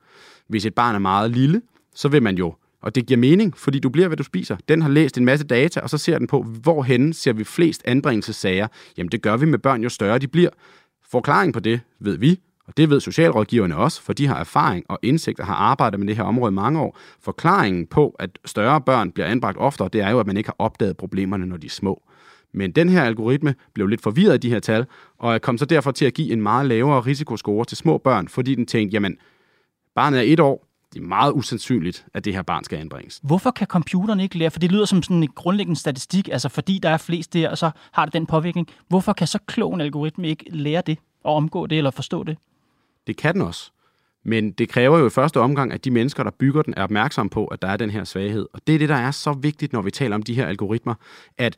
Hvis 0.48 0.66
et 0.66 0.76
barn 0.76 0.96
er 0.96 1.00
meget 1.00 1.32
lille, 1.32 1.62
så 1.96 2.10
vil 2.10 2.24
man 2.24 2.38
jo, 2.38 2.56
og 2.88 2.96
det 2.96 3.06
giver 3.06 3.18
mening, 3.18 3.58
fordi 3.58 3.80
du 3.80 3.90
bliver, 3.90 4.08
hvad 4.08 4.18
du 4.18 4.24
spiser. 4.24 4.58
Den 4.70 4.82
har 4.82 4.90
læst 4.90 5.18
en 5.18 5.26
masse 5.26 5.46
data, 5.46 5.80
og 5.80 5.90
så 5.90 5.98
ser 5.98 6.18
den 6.18 6.28
på, 6.28 6.42
hvorhen 6.42 7.14
ser 7.14 7.34
vi 7.34 7.44
flest 7.44 7.82
anbringelsessager. 7.86 8.68
Jamen 8.98 9.12
det 9.12 9.22
gør 9.22 9.38
vi 9.38 9.46
med 9.46 9.60
børn, 9.60 9.84
jo 9.84 9.90
større 9.90 10.20
de 10.20 10.28
bliver. 10.28 10.50
Forklaring 11.12 11.54
på 11.54 11.60
det 11.60 11.80
ved 12.00 12.18
vi, 12.18 12.40
og 12.68 12.78
det 12.78 12.90
ved 12.90 13.00
socialrådgiverne 13.00 13.78
også, 13.78 14.02
for 14.02 14.14
de 14.14 14.28
har 14.28 14.40
erfaring 14.40 14.86
og 14.90 15.00
indsigt 15.02 15.40
og 15.40 15.46
har 15.46 15.56
arbejdet 15.56 16.00
med 16.00 16.08
det 16.08 16.16
her 16.16 16.24
område 16.24 16.52
i 16.52 16.54
mange 16.54 16.80
år. 16.80 16.98
Forklaringen 17.22 17.88
på, 17.88 18.16
at 18.20 18.30
større 18.46 18.82
børn 18.82 19.12
bliver 19.12 19.28
anbragt 19.28 19.58
oftere, 19.58 19.90
det 19.94 20.02
er 20.02 20.10
jo, 20.10 20.20
at 20.20 20.28
man 20.28 20.38
ikke 20.38 20.48
har 20.48 20.56
opdaget 20.60 20.98
problemerne, 20.98 21.46
når 21.46 21.58
de 21.58 21.68
er 21.68 21.72
små. 21.72 22.04
Men 22.54 22.72
den 22.72 22.90
her 22.90 23.04
algoritme 23.04 23.56
blev 23.74 23.88
lidt 23.88 24.02
forvirret 24.02 24.34
af 24.34 24.42
de 24.42 24.50
her 24.50 24.60
tal, 24.60 24.86
og 25.18 25.42
kom 25.42 25.58
så 25.58 25.66
derfor 25.66 25.92
til 25.92 26.06
at 26.06 26.14
give 26.14 26.32
en 26.32 26.42
meget 26.42 26.66
lavere 26.66 27.02
risikoscore 27.02 27.66
til 27.66 27.78
små 27.78 27.98
børn, 27.98 28.28
fordi 28.28 28.56
den 28.56 28.66
tænkte, 28.66 28.94
jamen, 28.96 29.18
barnet 29.96 30.20
er 30.20 30.34
et 30.34 30.40
år, 30.40 30.67
det 30.98 31.04
er 31.04 31.08
meget 31.08 31.34
usandsynligt, 31.34 32.06
at 32.14 32.26
det 32.26 32.34
her 32.34 32.42
barn 32.42 32.64
skal 32.64 32.80
anbringes. 32.80 33.20
Hvorfor 33.24 33.52
kan 33.52 33.68
computeren 33.68 34.20
ikke 34.20 34.38
lære? 34.38 34.52
For 34.52 34.60
det 34.60 34.72
lyder 34.72 34.86
som 34.86 35.04
sådan 35.04 35.24
en 35.24 35.30
grundlæggende 35.36 35.80
statistik, 35.80 36.30
altså 36.32 36.50
fordi 36.50 36.80
der 36.84 36.90
er 36.90 36.98
flest 36.98 37.34
der, 37.34 37.50
og 37.50 37.58
så 37.58 37.72
har 37.92 38.06
det 38.06 38.14
den 38.14 38.26
påvirkning. 38.26 38.68
Hvorfor 38.88 39.14
kan 39.14 39.28
så 39.28 39.40
klog 39.48 39.74
en 39.74 39.82
algoritme 39.82 40.28
ikke 40.28 40.46
lære 40.50 40.82
det, 40.86 40.98
og 41.24 41.36
omgå 41.36 41.68
det, 41.68 41.78
eller 41.78 41.92
forstå 41.92 42.24
det? 42.24 42.38
Det 43.08 43.18
kan 43.18 43.34
den 43.34 43.42
også. 43.42 43.72
Men 44.24 44.52
det 44.52 44.70
kræver 44.70 44.98
jo 45.00 45.08
i 45.08 45.10
første 45.10 45.40
omgang, 45.40 45.74
at 45.74 45.86
de 45.86 45.92
mennesker, 45.92 46.24
der 46.24 46.32
bygger 46.32 46.62
den, 46.62 46.74
er 46.78 46.84
opmærksomme 46.84 47.30
på, 47.30 47.46
at 47.46 47.62
der 47.62 47.68
er 47.68 47.78
den 47.78 47.90
her 47.90 48.04
svaghed. 48.04 48.48
Og 48.54 48.62
det 48.68 48.76
er 48.76 48.80
det, 48.80 48.90
der 48.90 48.96
er 48.96 49.12
så 49.12 49.34
vigtigt, 49.34 49.74
når 49.74 49.82
vi 49.82 49.92
taler 49.92 50.16
om 50.16 50.24
de 50.24 50.34
her 50.34 50.48
algoritmer, 50.48 50.96
at 51.38 51.58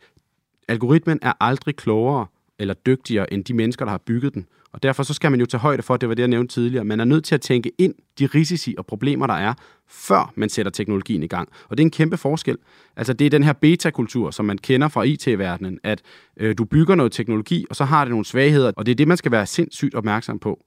algoritmen 0.68 1.20
er 1.22 1.34
aldrig 1.40 1.76
klogere 1.76 2.26
eller 2.60 2.74
dygtigere 2.74 3.34
end 3.34 3.44
de 3.44 3.54
mennesker, 3.54 3.86
der 3.86 3.92
har 3.92 3.98
bygget 3.98 4.34
den. 4.34 4.48
Og 4.72 4.84
derfor 4.84 5.04
så 5.04 5.14
skal 5.14 5.32
man 5.32 5.40
jo 5.40 5.46
tage 5.46 5.62
højde 5.62 5.82
for, 5.84 5.98
det 5.98 6.10
var 6.10 6.16
det, 6.16 6.22
jeg 6.22 6.28
nævnte 6.28 6.54
tidligere, 6.54 6.86
man 6.86 7.00
er 7.00 7.06
nødt 7.06 7.26
til 7.26 7.36
at 7.36 7.42
tænke 7.42 7.72
ind 7.78 7.96
de 8.20 8.26
risici 8.26 8.76
og 8.78 8.86
problemer, 8.86 9.28
der 9.28 9.34
er, 9.34 9.54
før 9.88 10.34
man 10.36 10.50
sætter 10.50 10.72
teknologien 10.72 11.24
i 11.24 11.28
gang. 11.28 11.50
Og 11.70 11.78
det 11.78 11.84
er 11.84 11.86
en 11.86 11.92
kæmpe 11.92 12.18
forskel. 12.18 12.58
Altså 12.96 13.14
det 13.14 13.26
er 13.26 13.30
den 13.30 13.44
her 13.44 13.54
beta-kultur, 13.54 14.32
som 14.32 14.46
man 14.46 14.58
kender 14.58 14.88
fra 14.88 15.04
IT-verdenen, 15.04 15.80
at 15.84 16.02
øh, 16.38 16.58
du 16.58 16.66
bygger 16.66 16.96
noget 16.96 17.12
teknologi, 17.12 17.66
og 17.70 17.76
så 17.76 17.86
har 17.86 18.06
det 18.06 18.12
nogle 18.12 18.26
svagheder, 18.26 18.72
og 18.78 18.86
det 18.86 18.92
er 18.92 18.96
det, 18.96 19.08
man 19.08 19.18
skal 19.18 19.32
være 19.32 19.46
sindssygt 19.46 19.96
opmærksom 19.96 20.40
på 20.40 20.66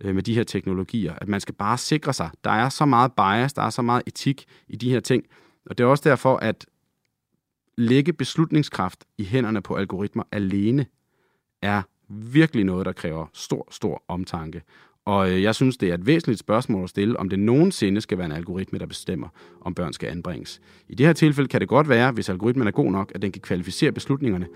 øh, 0.00 0.14
med 0.14 0.22
de 0.22 0.34
her 0.34 0.44
teknologier, 0.44 1.14
at 1.20 1.28
man 1.28 1.40
skal 1.40 1.54
bare 1.54 1.78
sikre 1.78 2.12
sig. 2.12 2.30
Der 2.44 2.50
er 2.50 2.68
så 2.68 2.84
meget 2.84 3.12
bias, 3.12 3.52
der 3.52 3.62
er 3.62 3.70
så 3.70 3.82
meget 3.82 4.02
etik 4.06 4.44
i 4.68 4.76
de 4.76 4.90
her 4.90 5.00
ting, 5.00 5.24
og 5.66 5.78
det 5.78 5.84
er 5.84 5.88
også 5.88 6.08
derfor, 6.08 6.36
at 6.36 6.66
lægge 7.78 8.12
beslutningskraft 8.12 9.04
i 9.18 9.24
hænderne 9.24 9.62
på 9.62 9.74
algoritmer 9.74 10.22
alene 10.32 10.86
er 11.62 11.82
virkelig 12.12 12.64
noget, 12.64 12.86
der 12.86 12.92
kræver 12.92 13.26
stor, 13.32 13.68
stor 13.70 14.02
omtanke. 14.08 14.62
Og 15.04 15.30
øh, 15.30 15.42
jeg 15.42 15.54
synes, 15.54 15.76
det 15.76 15.90
er 15.90 15.94
et 15.94 16.06
væsentligt 16.06 16.40
spørgsmål 16.40 16.84
at 16.84 16.90
stille, 16.90 17.18
om 17.18 17.28
det 17.28 17.38
nogensinde 17.38 18.00
skal 18.00 18.18
være 18.18 18.26
en 18.26 18.32
algoritme, 18.32 18.78
der 18.78 18.86
bestemmer, 18.86 19.28
om 19.60 19.74
børn 19.74 19.92
skal 19.92 20.08
anbringes. 20.08 20.60
I 20.88 20.94
det 20.94 21.06
her 21.06 21.12
tilfælde 21.12 21.48
kan 21.48 21.60
det 21.60 21.68
godt 21.68 21.88
være, 21.88 22.12
hvis 22.12 22.28
algoritmen 22.28 22.66
er 22.66 22.70
god 22.70 22.92
nok, 22.92 23.12
at 23.14 23.22
den 23.22 23.32
kan 23.32 23.42
kvalificere 23.42 23.92
beslutningerne, 23.92 24.46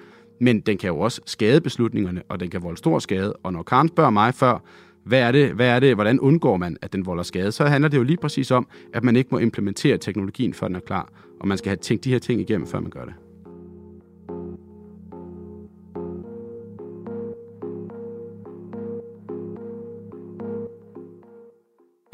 men 0.41 0.61
den 0.61 0.79
kan 0.79 0.89
jo 0.89 0.99
også 0.99 1.21
skade 1.27 1.61
beslutningerne, 1.61 2.23
og 2.29 2.41
den 2.41 2.51
kan 2.51 2.63
volde 2.63 2.79
stor 2.79 2.99
skade. 2.99 3.33
Og 3.33 3.53
når 3.53 3.63
Karen 3.63 3.89
spørger 3.89 4.11
mig 4.11 4.35
før, 4.35 4.59
hvad 5.05 5.21
er 5.21 5.33
det, 5.33 5.53
hvad 5.53 5.69
er 5.69 5.81
det, 5.81 5.95
hvordan 5.95 6.21
undgår 6.21 6.57
man, 6.57 6.77
at 6.83 6.93
den 6.93 7.07
volder 7.07 7.23
skade, 7.23 7.53
så 7.53 7.67
handler 7.67 7.89
det 7.89 7.99
jo 7.99 8.03
lige 8.03 8.17
præcis 8.17 8.51
om, 8.51 8.69
at 8.95 9.05
man 9.05 9.17
ikke 9.17 9.29
må 9.33 9.39
implementere 9.39 9.99
teknologien, 9.99 10.55
før 10.55 10.67
den 10.67 10.77
er 10.77 10.81
klar, 10.81 11.13
og 11.41 11.49
man 11.49 11.59
skal 11.59 11.69
have 11.69 11.77
tænkt 11.77 12.05
de 12.05 12.11
her 12.11 12.19
ting 12.19 12.41
igennem, 12.41 12.67
før 12.67 12.81
man 12.81 12.91
gør 12.91 13.05
det. 13.05 13.15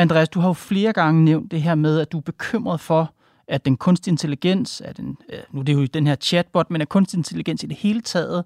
Andreas, 0.02 0.28
du 0.28 0.40
har 0.40 0.48
jo 0.48 0.52
flere 0.52 0.92
gange 0.92 1.24
nævnt 1.24 1.50
det 1.50 1.62
her 1.62 1.74
med, 1.74 2.00
at 2.00 2.12
du 2.12 2.18
er 2.18 2.22
bekymret 2.22 2.80
for, 2.80 3.14
at 3.48 3.64
den 3.64 3.76
kunstig 3.76 4.10
intelligens, 4.10 4.80
at 4.80 4.96
den, 4.96 5.16
øh, 5.32 5.38
nu 5.50 5.60
er 5.60 5.64
det 5.64 5.74
jo 5.74 5.84
den 5.84 6.06
her 6.06 6.14
chatbot, 6.14 6.70
men 6.70 6.80
at 6.80 6.88
kunstig 6.88 7.18
intelligens 7.18 7.62
i 7.62 7.66
det 7.66 7.76
hele 7.76 8.00
taget 8.00 8.44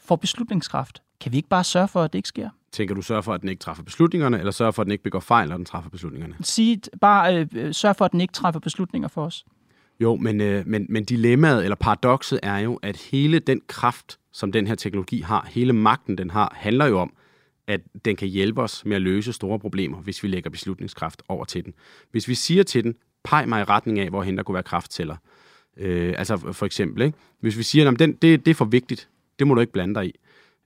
får 0.00 0.16
beslutningskraft. 0.16 1.02
Kan 1.20 1.32
vi 1.32 1.36
ikke 1.36 1.48
bare 1.48 1.64
sørge 1.64 1.88
for, 1.88 2.02
at 2.02 2.12
det 2.12 2.18
ikke 2.18 2.28
sker? 2.28 2.48
Tænker 2.72 2.94
du 2.94 3.02
sørge 3.02 3.22
for, 3.22 3.32
at 3.32 3.40
den 3.40 3.48
ikke 3.48 3.60
træffer 3.60 3.82
beslutningerne, 3.82 4.38
eller 4.38 4.50
sørge 4.50 4.72
for, 4.72 4.82
at 4.82 4.86
den 4.86 4.92
ikke 4.92 5.04
begår 5.04 5.20
fejl, 5.20 5.48
når 5.48 5.56
den 5.56 5.64
træffer 5.64 5.90
beslutningerne? 5.90 6.34
Sige 6.40 6.80
bare, 7.00 7.48
øh, 7.52 7.74
sørg 7.74 7.96
for, 7.96 8.04
at 8.04 8.12
den 8.12 8.20
ikke 8.20 8.32
træffer 8.32 8.60
beslutninger 8.60 9.08
for 9.08 9.24
os. 9.24 9.44
Jo, 10.00 10.16
men, 10.16 10.40
øh, 10.40 10.66
men, 10.66 10.86
men 10.88 11.04
dilemmaet 11.04 11.64
eller 11.64 11.76
paradokset 11.76 12.40
er 12.42 12.58
jo, 12.58 12.78
at 12.82 12.96
hele 12.96 13.38
den 13.38 13.60
kraft, 13.66 14.18
som 14.32 14.52
den 14.52 14.66
her 14.66 14.74
teknologi 14.74 15.20
har, 15.20 15.48
hele 15.50 15.72
magten, 15.72 16.18
den 16.18 16.30
har, 16.30 16.56
handler 16.56 16.86
jo 16.86 16.98
om, 16.98 17.12
at 17.66 17.80
den 18.04 18.16
kan 18.16 18.28
hjælpe 18.28 18.62
os 18.62 18.84
med 18.84 18.96
at 18.96 19.02
løse 19.02 19.32
store 19.32 19.58
problemer, 19.58 19.98
hvis 19.98 20.22
vi 20.22 20.28
lægger 20.28 20.50
beslutningskraft 20.50 21.22
over 21.28 21.44
til 21.44 21.64
den. 21.64 21.74
Hvis 22.10 22.28
vi 22.28 22.34
siger 22.34 22.62
til 22.62 22.84
den, 22.84 22.94
peg 23.24 23.48
mig 23.48 23.60
i 23.60 23.64
retning 23.64 23.98
af, 23.98 24.08
hvorhen 24.08 24.36
der 24.36 24.42
kunne 24.42 24.54
være 24.54 24.62
kraftceller. 24.62 25.16
Øh, 25.76 26.14
altså 26.18 26.36
for 26.36 26.66
eksempel, 26.66 27.02
ikke? 27.02 27.18
hvis 27.40 27.58
vi 27.58 27.62
siger, 27.62 27.90
at 27.90 27.98
den, 27.98 28.12
det, 28.12 28.46
det 28.46 28.50
er 28.50 28.54
for 28.54 28.64
vigtigt, 28.64 29.08
det 29.38 29.46
må 29.46 29.54
du 29.54 29.60
ikke 29.60 29.72
blande 29.72 29.94
dig 29.94 30.06
i, 30.06 30.14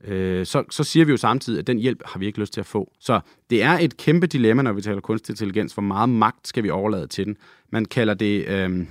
øh, 0.05 0.47
så, 0.47 0.65
så 0.71 0.85
siger 0.85 1.05
vi 1.05 1.11
jo 1.11 1.17
samtidig, 1.17 1.59
at 1.59 1.67
den 1.67 1.79
hjælp 1.79 2.03
har 2.07 2.19
vi 2.19 2.27
ikke 2.27 2.41
lyst 2.41 2.53
til 2.53 2.61
at 2.61 2.67
få. 2.67 2.93
Så 3.01 3.21
det 3.51 3.63
er 3.63 3.79
et 3.79 3.97
kæmpe 3.97 4.27
dilemma, 4.27 4.63
når 4.63 4.73
vi 4.73 4.83
taler 4.83 5.01
kunstig 5.01 5.33
intelligens. 5.33 5.75
Hvor 5.75 5.83
meget 5.83 6.09
magt 6.09 6.49
skal 6.49 6.63
vi 6.63 6.71
overlade 6.71 7.07
til 7.07 7.27
den? 7.27 7.37
Man 7.71 7.85
kalder 7.85 8.15
det 8.15 8.49
øh, 8.49 8.87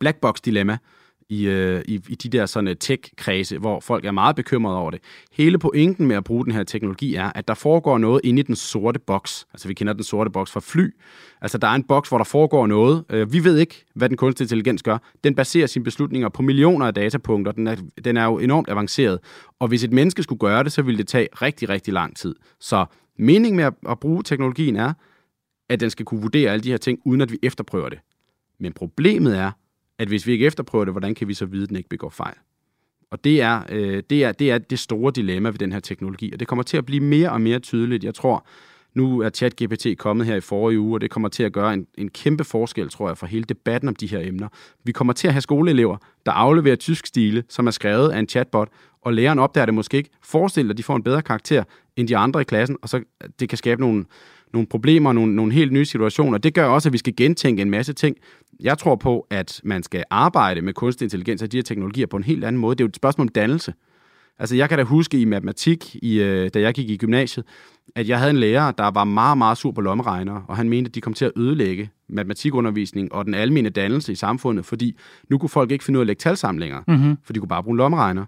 black 0.00 0.20
box 0.20 0.40
dilemma 0.40 0.78
i, 1.28 1.46
øh, 1.46 1.82
i, 1.88 2.00
i 2.08 2.14
de 2.14 2.28
der 2.28 2.46
sådan 2.46 2.68
øh, 2.68 2.76
tech-kredse, 2.80 3.58
hvor 3.58 3.80
folk 3.80 4.04
er 4.04 4.10
meget 4.10 4.36
bekymrede 4.36 4.78
over 4.78 4.90
det. 4.90 5.00
Hele 5.32 5.58
pointen 5.58 6.06
med 6.06 6.16
at 6.16 6.24
bruge 6.24 6.44
den 6.44 6.52
her 6.52 6.64
teknologi 6.64 7.14
er, 7.14 7.32
at 7.34 7.48
der 7.48 7.54
foregår 7.54 7.98
noget 7.98 8.20
inde 8.24 8.40
i 8.40 8.42
den 8.42 8.56
sorte 8.56 8.98
boks. 8.98 9.46
Altså 9.52 9.68
vi 9.68 9.74
kender 9.74 9.92
den 9.92 10.02
sorte 10.02 10.30
boks 10.30 10.52
fra 10.52 10.60
fly. 10.60 10.90
Altså 11.40 11.58
der 11.58 11.68
er 11.68 11.74
en 11.74 11.82
boks, 11.82 12.08
hvor 12.08 12.18
der 12.18 12.24
foregår 12.24 12.66
noget. 12.66 13.04
Øh, 13.10 13.32
vi 13.32 13.44
ved 13.44 13.58
ikke, 13.58 13.84
hvad 13.94 14.08
den 14.08 14.16
kunstige 14.16 14.44
intelligens 14.44 14.82
gør. 14.82 14.98
Den 15.24 15.34
baserer 15.34 15.66
sine 15.66 15.84
beslutninger 15.84 16.28
på 16.28 16.42
millioner 16.42 16.86
af 16.86 16.94
datapunkter. 16.94 17.52
Den 17.52 17.66
er, 17.66 17.76
den 18.04 18.16
er 18.16 18.24
jo 18.24 18.38
enormt 18.38 18.70
avanceret. 18.70 19.18
Og 19.58 19.68
hvis 19.68 19.84
et 19.84 19.92
menneske 19.92 20.22
skulle 20.22 20.38
gøre 20.38 20.64
det, 20.64 20.72
så 20.72 20.82
ville 20.82 20.98
det 20.98 21.08
tage 21.08 21.28
rigtig, 21.42 21.68
rigtig 21.68 21.94
lang 21.94 22.16
tid. 22.16 22.34
Så 22.60 22.86
meningen 23.18 23.56
med 23.56 23.64
at, 23.64 23.74
at 23.88 24.00
bruge 24.00 24.22
teknologien 24.22 24.76
er, 24.76 24.92
at 25.68 25.80
den 25.80 25.90
skal 25.90 26.04
kunne 26.06 26.22
vurdere 26.22 26.50
alle 26.50 26.62
de 26.62 26.70
her 26.70 26.76
ting, 26.76 26.98
uden 27.04 27.20
at 27.20 27.32
vi 27.32 27.38
efterprøver 27.42 27.88
det. 27.88 27.98
Men 28.60 28.72
problemet 28.72 29.38
er, 29.38 29.50
at 29.98 30.08
hvis 30.08 30.26
vi 30.26 30.32
ikke 30.32 30.46
efterprøver 30.46 30.84
det, 30.84 30.94
hvordan 30.94 31.14
kan 31.14 31.28
vi 31.28 31.34
så 31.34 31.46
vide, 31.46 31.62
at 31.62 31.68
den 31.68 31.76
ikke 31.76 31.88
begår 31.88 32.10
fejl? 32.10 32.34
Og 33.10 33.24
det 33.24 33.42
er, 33.42 33.62
øh, 33.68 34.02
det, 34.10 34.24
er, 34.24 34.32
det 34.32 34.50
er 34.50 34.58
det 34.58 34.78
store 34.78 35.12
dilemma 35.14 35.48
ved 35.48 35.58
den 35.58 35.72
her 35.72 35.80
teknologi, 35.80 36.32
og 36.32 36.40
det 36.40 36.48
kommer 36.48 36.62
til 36.62 36.76
at 36.76 36.86
blive 36.86 37.00
mere 37.00 37.32
og 37.32 37.40
mere 37.40 37.58
tydeligt. 37.58 38.04
Jeg 38.04 38.14
tror, 38.14 38.46
nu 38.94 39.20
er 39.20 39.30
ChatGPT 39.30 39.86
kommet 39.98 40.26
her 40.26 40.36
i 40.36 40.40
forrige 40.40 40.80
uge, 40.80 40.96
og 40.96 41.00
det 41.00 41.10
kommer 41.10 41.28
til 41.28 41.42
at 41.42 41.52
gøre 41.52 41.74
en, 41.74 41.86
en 41.98 42.08
kæmpe 42.08 42.44
forskel, 42.44 42.88
tror 42.88 43.08
jeg, 43.08 43.18
for 43.18 43.26
hele 43.26 43.44
debatten 43.44 43.88
om 43.88 43.96
de 43.96 44.06
her 44.06 44.20
emner. 44.20 44.48
Vi 44.84 44.92
kommer 44.92 45.12
til 45.12 45.28
at 45.28 45.34
have 45.34 45.40
skoleelever, 45.40 45.96
der 46.26 46.32
afleverer 46.32 46.76
tysk 46.76 47.06
stile, 47.06 47.44
som 47.48 47.66
er 47.66 47.70
skrevet 47.70 48.10
af 48.10 48.18
en 48.18 48.28
chatbot, 48.28 48.68
og 49.02 49.12
læreren 49.12 49.38
opdager 49.38 49.64
det 49.64 49.74
måske 49.74 49.96
ikke. 49.96 50.10
Forestil 50.22 50.64
dig, 50.64 50.70
at 50.70 50.78
de 50.78 50.82
får 50.82 50.96
en 50.96 51.02
bedre 51.02 51.22
karakter 51.22 51.64
end 51.96 52.08
de 52.08 52.16
andre 52.16 52.40
i 52.40 52.44
klassen, 52.44 52.76
og 52.82 52.88
så 52.88 52.96
øh, 52.96 53.28
det 53.40 53.48
kan 53.48 53.58
skabe 53.58 53.80
nogle, 53.80 54.04
nogle 54.52 54.66
problemer, 54.66 55.12
nogle, 55.12 55.34
nogle 55.34 55.52
helt 55.52 55.72
nye 55.72 55.84
situationer. 55.84 56.38
Det 56.38 56.54
gør 56.54 56.66
også, 56.66 56.88
at 56.88 56.92
vi 56.92 56.98
skal 56.98 57.16
gentænke 57.16 57.62
en 57.62 57.70
masse 57.70 57.92
ting. 57.92 58.16
Jeg 58.60 58.78
tror 58.78 58.96
på, 58.96 59.26
at 59.30 59.60
man 59.64 59.82
skal 59.82 60.04
arbejde 60.10 60.62
med 60.62 60.72
kunstig 60.72 61.04
intelligens 61.04 61.42
og 61.42 61.52
de 61.52 61.56
her 61.56 61.62
teknologier 61.62 62.06
på 62.06 62.16
en 62.16 62.24
helt 62.24 62.44
anden 62.44 62.60
måde. 62.60 62.74
Det 62.74 62.80
er 62.80 62.84
jo 62.84 62.88
et 62.88 62.96
spørgsmål 62.96 63.24
om 63.24 63.28
dannelse. 63.28 63.74
Altså, 64.38 64.56
jeg 64.56 64.68
kan 64.68 64.78
da 64.78 64.84
huske 64.84 65.20
i 65.20 65.24
matematik, 65.24 65.96
i, 66.02 66.20
øh, 66.20 66.50
da 66.54 66.60
jeg 66.60 66.74
gik 66.74 66.90
i 66.90 66.96
gymnasiet, 66.96 67.46
at 67.94 68.08
jeg 68.08 68.18
havde 68.18 68.30
en 68.30 68.36
lærer, 68.36 68.70
der 68.70 68.90
var 68.90 69.04
meget, 69.04 69.38
meget 69.38 69.58
sur 69.58 69.72
på 69.72 69.80
lommeregnere, 69.80 70.44
og 70.48 70.56
han 70.56 70.68
mente, 70.68 70.88
at 70.88 70.94
de 70.94 71.00
kom 71.00 71.14
til 71.14 71.24
at 71.24 71.32
ødelægge 71.36 71.90
matematikundervisning 72.08 73.12
og 73.12 73.24
den 73.24 73.34
almene 73.34 73.68
dannelse 73.68 74.12
i 74.12 74.14
samfundet, 74.14 74.66
fordi 74.66 74.96
nu 75.28 75.38
kunne 75.38 75.48
folk 75.48 75.70
ikke 75.70 75.84
finde 75.84 75.98
ud 75.98 76.00
af 76.00 76.02
at 76.02 76.06
lægge 76.06 76.20
talsamlinger, 76.20 76.82
mm-hmm. 76.88 77.16
for 77.24 77.32
de 77.32 77.40
kunne 77.40 77.48
bare 77.48 77.62
bruge 77.62 77.76
lommeregner. 77.76 78.24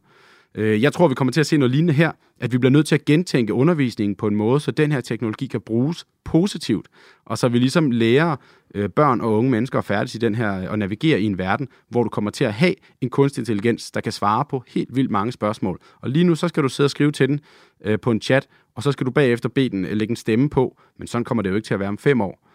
Øh, 0.58 0.82
jeg 0.82 0.92
tror, 0.92 1.08
vi 1.08 1.14
kommer 1.14 1.32
til 1.32 1.40
at 1.40 1.46
se 1.46 1.56
noget 1.56 1.70
lignende 1.70 1.92
her, 1.92 2.12
at 2.40 2.52
vi 2.52 2.58
bliver 2.58 2.70
nødt 2.70 2.86
til 2.86 2.94
at 2.94 3.04
gentænke 3.04 3.54
undervisningen 3.54 4.16
på 4.16 4.26
en 4.26 4.36
måde, 4.36 4.60
så 4.60 4.70
den 4.70 4.92
her 4.92 5.00
teknologi 5.00 5.46
kan 5.46 5.60
bruges 5.60 6.06
positivt, 6.24 6.88
og 7.24 7.38
så 7.38 7.48
vi 7.48 7.58
ligesom 7.58 7.90
lærer 7.90 8.36
øh, 8.74 8.88
børn 8.88 9.20
og 9.20 9.32
unge 9.32 9.50
mennesker 9.50 9.78
at 9.78 9.84
færdes 9.84 10.14
i 10.14 10.18
den 10.18 10.34
her, 10.34 10.60
øh, 10.60 10.70
og 10.70 10.78
navigere 10.78 11.20
i 11.20 11.24
en 11.24 11.38
verden, 11.38 11.68
hvor 11.88 12.02
du 12.02 12.08
kommer 12.08 12.30
til 12.30 12.44
at 12.44 12.52
have 12.52 12.74
en 13.00 13.10
kunstig 13.10 13.40
intelligens, 13.40 13.90
der 13.90 14.00
kan 14.00 14.12
svare 14.12 14.44
på 14.50 14.64
helt 14.68 14.96
vildt 14.96 15.10
mange 15.10 15.32
spørgsmål. 15.32 15.80
Og 16.00 16.10
lige 16.10 16.24
nu, 16.24 16.34
så 16.34 16.48
skal 16.48 16.62
du 16.62 16.68
sidde 16.68 16.86
og 16.86 16.90
skrive 16.90 17.12
til 17.12 17.28
den 17.28 17.40
på 18.02 18.10
en 18.10 18.20
chat, 18.20 18.48
og 18.74 18.82
så 18.82 18.92
skal 18.92 19.06
du 19.06 19.10
bagefter 19.10 19.48
bede 19.48 19.68
den 19.68 19.84
lægge 19.84 20.12
en 20.12 20.16
stemme 20.16 20.50
på, 20.50 20.80
men 20.98 21.06
sådan 21.06 21.24
kommer 21.24 21.42
det 21.42 21.50
jo 21.50 21.54
ikke 21.54 21.66
til 21.66 21.74
at 21.74 21.80
være 21.80 21.88
om 21.88 21.98
fem 21.98 22.20
år. 22.20 22.47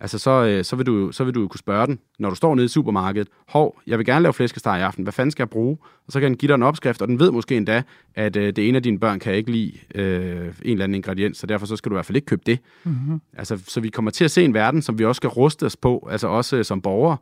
Altså, 0.00 0.18
så, 0.18 0.44
øh, 0.44 0.64
så, 0.64 0.76
vil 0.76 0.86
du, 0.86 1.12
så 1.12 1.24
vil 1.24 1.34
du 1.34 1.48
kunne 1.48 1.58
spørge 1.58 1.86
den, 1.86 1.98
når 2.18 2.30
du 2.30 2.36
står 2.36 2.54
nede 2.54 2.64
i 2.64 2.68
supermarkedet, 2.68 3.28
hov, 3.48 3.80
jeg 3.86 3.98
vil 3.98 4.06
gerne 4.06 4.22
lave 4.22 4.32
flæskesteg 4.32 4.78
i 4.78 4.82
aften, 4.82 5.02
hvad 5.02 5.12
fanden 5.12 5.30
skal 5.30 5.42
jeg 5.42 5.50
bruge? 5.50 5.78
Og 6.06 6.12
så 6.12 6.20
kan 6.20 6.28
den 6.28 6.36
give 6.36 6.48
dig 6.48 6.54
en 6.54 6.62
opskrift, 6.62 7.02
og 7.02 7.08
den 7.08 7.18
ved 7.18 7.30
måske 7.30 7.56
endda, 7.56 7.82
at 8.14 8.36
øh, 8.36 8.46
det 8.56 8.68
ene 8.68 8.76
af 8.76 8.82
dine 8.82 8.98
børn 8.98 9.18
kan 9.18 9.34
ikke 9.34 9.50
lide 9.50 9.72
øh, 9.94 10.54
en 10.62 10.72
eller 10.72 10.84
anden 10.84 10.94
ingrediens, 10.94 11.38
så 11.38 11.46
derfor 11.46 11.66
så 11.66 11.76
skal 11.76 11.90
du 11.90 11.94
i 11.94 11.96
hvert 11.96 12.06
fald 12.06 12.16
ikke 12.16 12.26
købe 12.26 12.42
det. 12.46 12.58
Mm-hmm. 12.84 13.20
Altså, 13.36 13.62
så 13.68 13.80
vi 13.80 13.88
kommer 13.88 14.10
til 14.10 14.24
at 14.24 14.30
se 14.30 14.44
en 14.44 14.54
verden, 14.54 14.82
som 14.82 14.98
vi 14.98 15.04
også 15.04 15.18
skal 15.18 15.28
ruste 15.28 15.66
os 15.66 15.76
på, 15.76 16.08
altså 16.10 16.28
også 16.28 16.56
øh, 16.56 16.64
som 16.64 16.80
borgere, 16.82 17.16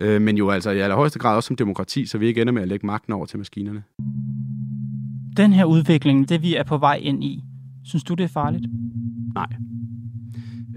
øh, 0.00 0.22
men 0.22 0.36
jo 0.36 0.50
altså 0.50 0.70
i 0.70 0.78
allerhøjeste 0.78 1.18
grad 1.18 1.36
også 1.36 1.46
som 1.46 1.56
demokrati, 1.56 2.06
så 2.06 2.18
vi 2.18 2.26
ikke 2.26 2.40
ender 2.40 2.52
med 2.52 2.62
at 2.62 2.68
lægge 2.68 2.86
magten 2.86 3.12
over 3.12 3.26
til 3.26 3.38
maskinerne. 3.38 3.82
Den 5.36 5.52
her 5.52 5.64
udvikling, 5.64 6.28
det 6.28 6.42
vi 6.42 6.54
er 6.54 6.62
på 6.62 6.78
vej 6.78 6.98
ind 7.02 7.24
i, 7.24 7.44
synes 7.84 8.04
du, 8.04 8.14
det 8.14 8.24
er 8.24 8.28
farligt? 8.28 8.66
Nej. 9.34 9.46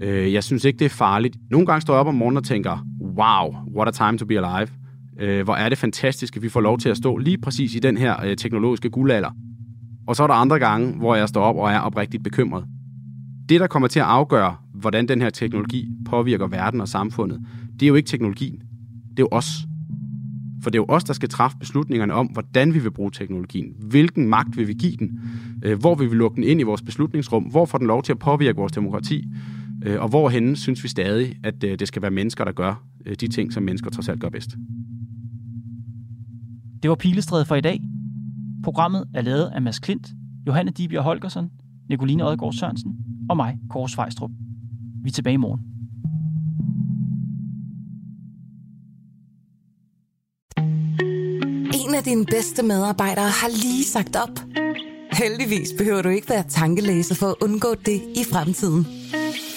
Øh, 0.02 0.32
jeg 0.32 0.44
synes 0.44 0.64
ikke, 0.64 0.78
det 0.78 0.84
er 0.84 0.88
farligt. 0.88 1.36
Nogle 1.50 1.66
gange 1.66 1.80
står 1.80 1.94
jeg 1.94 2.00
op 2.00 2.06
om 2.06 2.14
morgenen 2.14 2.36
og 2.36 2.44
tænker, 2.44 2.86
wow, 3.00 3.54
what 3.76 3.88
a 3.88 3.90
time 3.90 4.18
to 4.18 4.26
be 4.26 4.46
alive. 4.46 4.68
Øh, 5.20 5.44
hvor 5.44 5.54
er 5.54 5.68
det 5.68 5.78
fantastisk, 5.78 6.36
at 6.36 6.42
vi 6.42 6.48
får 6.48 6.60
lov 6.60 6.78
til 6.78 6.88
at 6.88 6.96
stå 6.96 7.16
lige 7.16 7.38
præcis 7.38 7.74
i 7.74 7.78
den 7.78 7.96
her 7.96 8.24
øh, 8.24 8.36
teknologiske 8.36 8.90
guldalder. 8.90 9.30
Og 10.06 10.16
så 10.16 10.22
er 10.22 10.26
der 10.26 10.34
andre 10.34 10.58
gange, 10.58 10.92
hvor 10.92 11.14
jeg 11.14 11.28
står 11.28 11.42
op 11.42 11.56
og 11.56 11.70
er 11.70 11.78
oprigtigt 11.78 12.24
bekymret. 12.24 12.64
Det, 13.48 13.60
der 13.60 13.66
kommer 13.66 13.88
til 13.88 14.00
at 14.00 14.06
afgøre, 14.06 14.56
hvordan 14.74 15.08
den 15.08 15.22
her 15.22 15.30
teknologi 15.30 15.88
påvirker 16.04 16.46
verden 16.46 16.80
og 16.80 16.88
samfundet, 16.88 17.40
det 17.80 17.82
er 17.82 17.88
jo 17.88 17.94
ikke 17.94 18.06
teknologien. 18.06 18.58
Det 19.10 19.18
er 19.18 19.22
jo 19.22 19.28
os. 19.30 19.66
For 20.62 20.70
det 20.70 20.78
er 20.78 20.82
jo 20.82 20.94
os, 20.94 21.04
der 21.04 21.12
skal 21.12 21.28
træffe 21.28 21.56
beslutningerne 21.58 22.14
om, 22.14 22.26
hvordan 22.26 22.74
vi 22.74 22.78
vil 22.78 22.90
bruge 22.90 23.10
teknologien. 23.10 23.74
Hvilken 23.78 24.26
magt 24.26 24.56
vil 24.56 24.68
vi 24.68 24.72
give 24.72 24.96
den? 24.96 25.20
Øh, 25.64 25.78
hvor 25.78 25.94
vil 25.94 26.10
vi 26.10 26.16
lukke 26.16 26.34
den 26.34 26.44
ind 26.44 26.60
i 26.60 26.62
vores 26.62 26.82
beslutningsrum? 26.82 27.42
Hvor 27.42 27.64
får 27.64 27.78
den 27.78 27.86
lov 27.86 28.02
til 28.02 28.12
at 28.12 28.18
påvirke 28.18 28.56
vores 28.56 28.72
demokrati? 28.72 29.24
Øh, 29.82 30.02
og 30.02 30.08
hvorhen 30.08 30.56
synes 30.56 30.82
vi 30.84 30.88
stadig, 30.88 31.36
at 31.44 31.64
øh, 31.64 31.78
det 31.78 31.88
skal 31.88 32.02
være 32.02 32.10
mennesker, 32.10 32.44
der 32.44 32.52
gør 32.52 32.84
øh, 33.06 33.14
de 33.14 33.28
ting, 33.28 33.52
som 33.52 33.62
mennesker 33.62 33.90
trods 33.90 34.08
alt 34.08 34.20
gør 34.20 34.28
bedst. 34.28 34.50
Det 36.82 36.90
var 36.90 36.96
Pilestrædet 36.96 37.46
for 37.46 37.54
i 37.54 37.60
dag. 37.60 37.80
Programmet 38.64 39.04
er 39.14 39.22
lavet 39.22 39.50
af 39.54 39.62
Mads 39.62 39.78
Klint, 39.78 40.08
Johanne 40.46 40.70
Dibjerg 40.70 41.04
Holgersen, 41.04 41.50
Nicoline 41.88 42.24
Odgaard 42.24 42.52
Sørensen 42.52 42.96
og 43.30 43.36
mig, 43.36 43.58
Kåre 43.70 43.88
Svejstrup. 43.88 44.30
Vi 45.02 45.08
er 45.08 45.12
tilbage 45.12 45.34
i 45.34 45.36
morgen. 45.36 45.60
En 51.88 51.94
af 51.94 52.02
dine 52.04 52.26
bedste 52.26 52.62
medarbejdere 52.62 53.24
har 53.24 53.48
lige 53.48 53.84
sagt 53.84 54.16
op. 54.16 54.40
Heldigvis 55.12 55.68
behøver 55.78 56.02
du 56.02 56.08
ikke 56.08 56.28
være 56.28 56.44
tankelæser 56.48 57.14
for 57.14 57.26
at 57.26 57.34
undgå 57.40 57.74
det 57.74 58.02
i 58.16 58.24
fremtiden. 58.32 59.01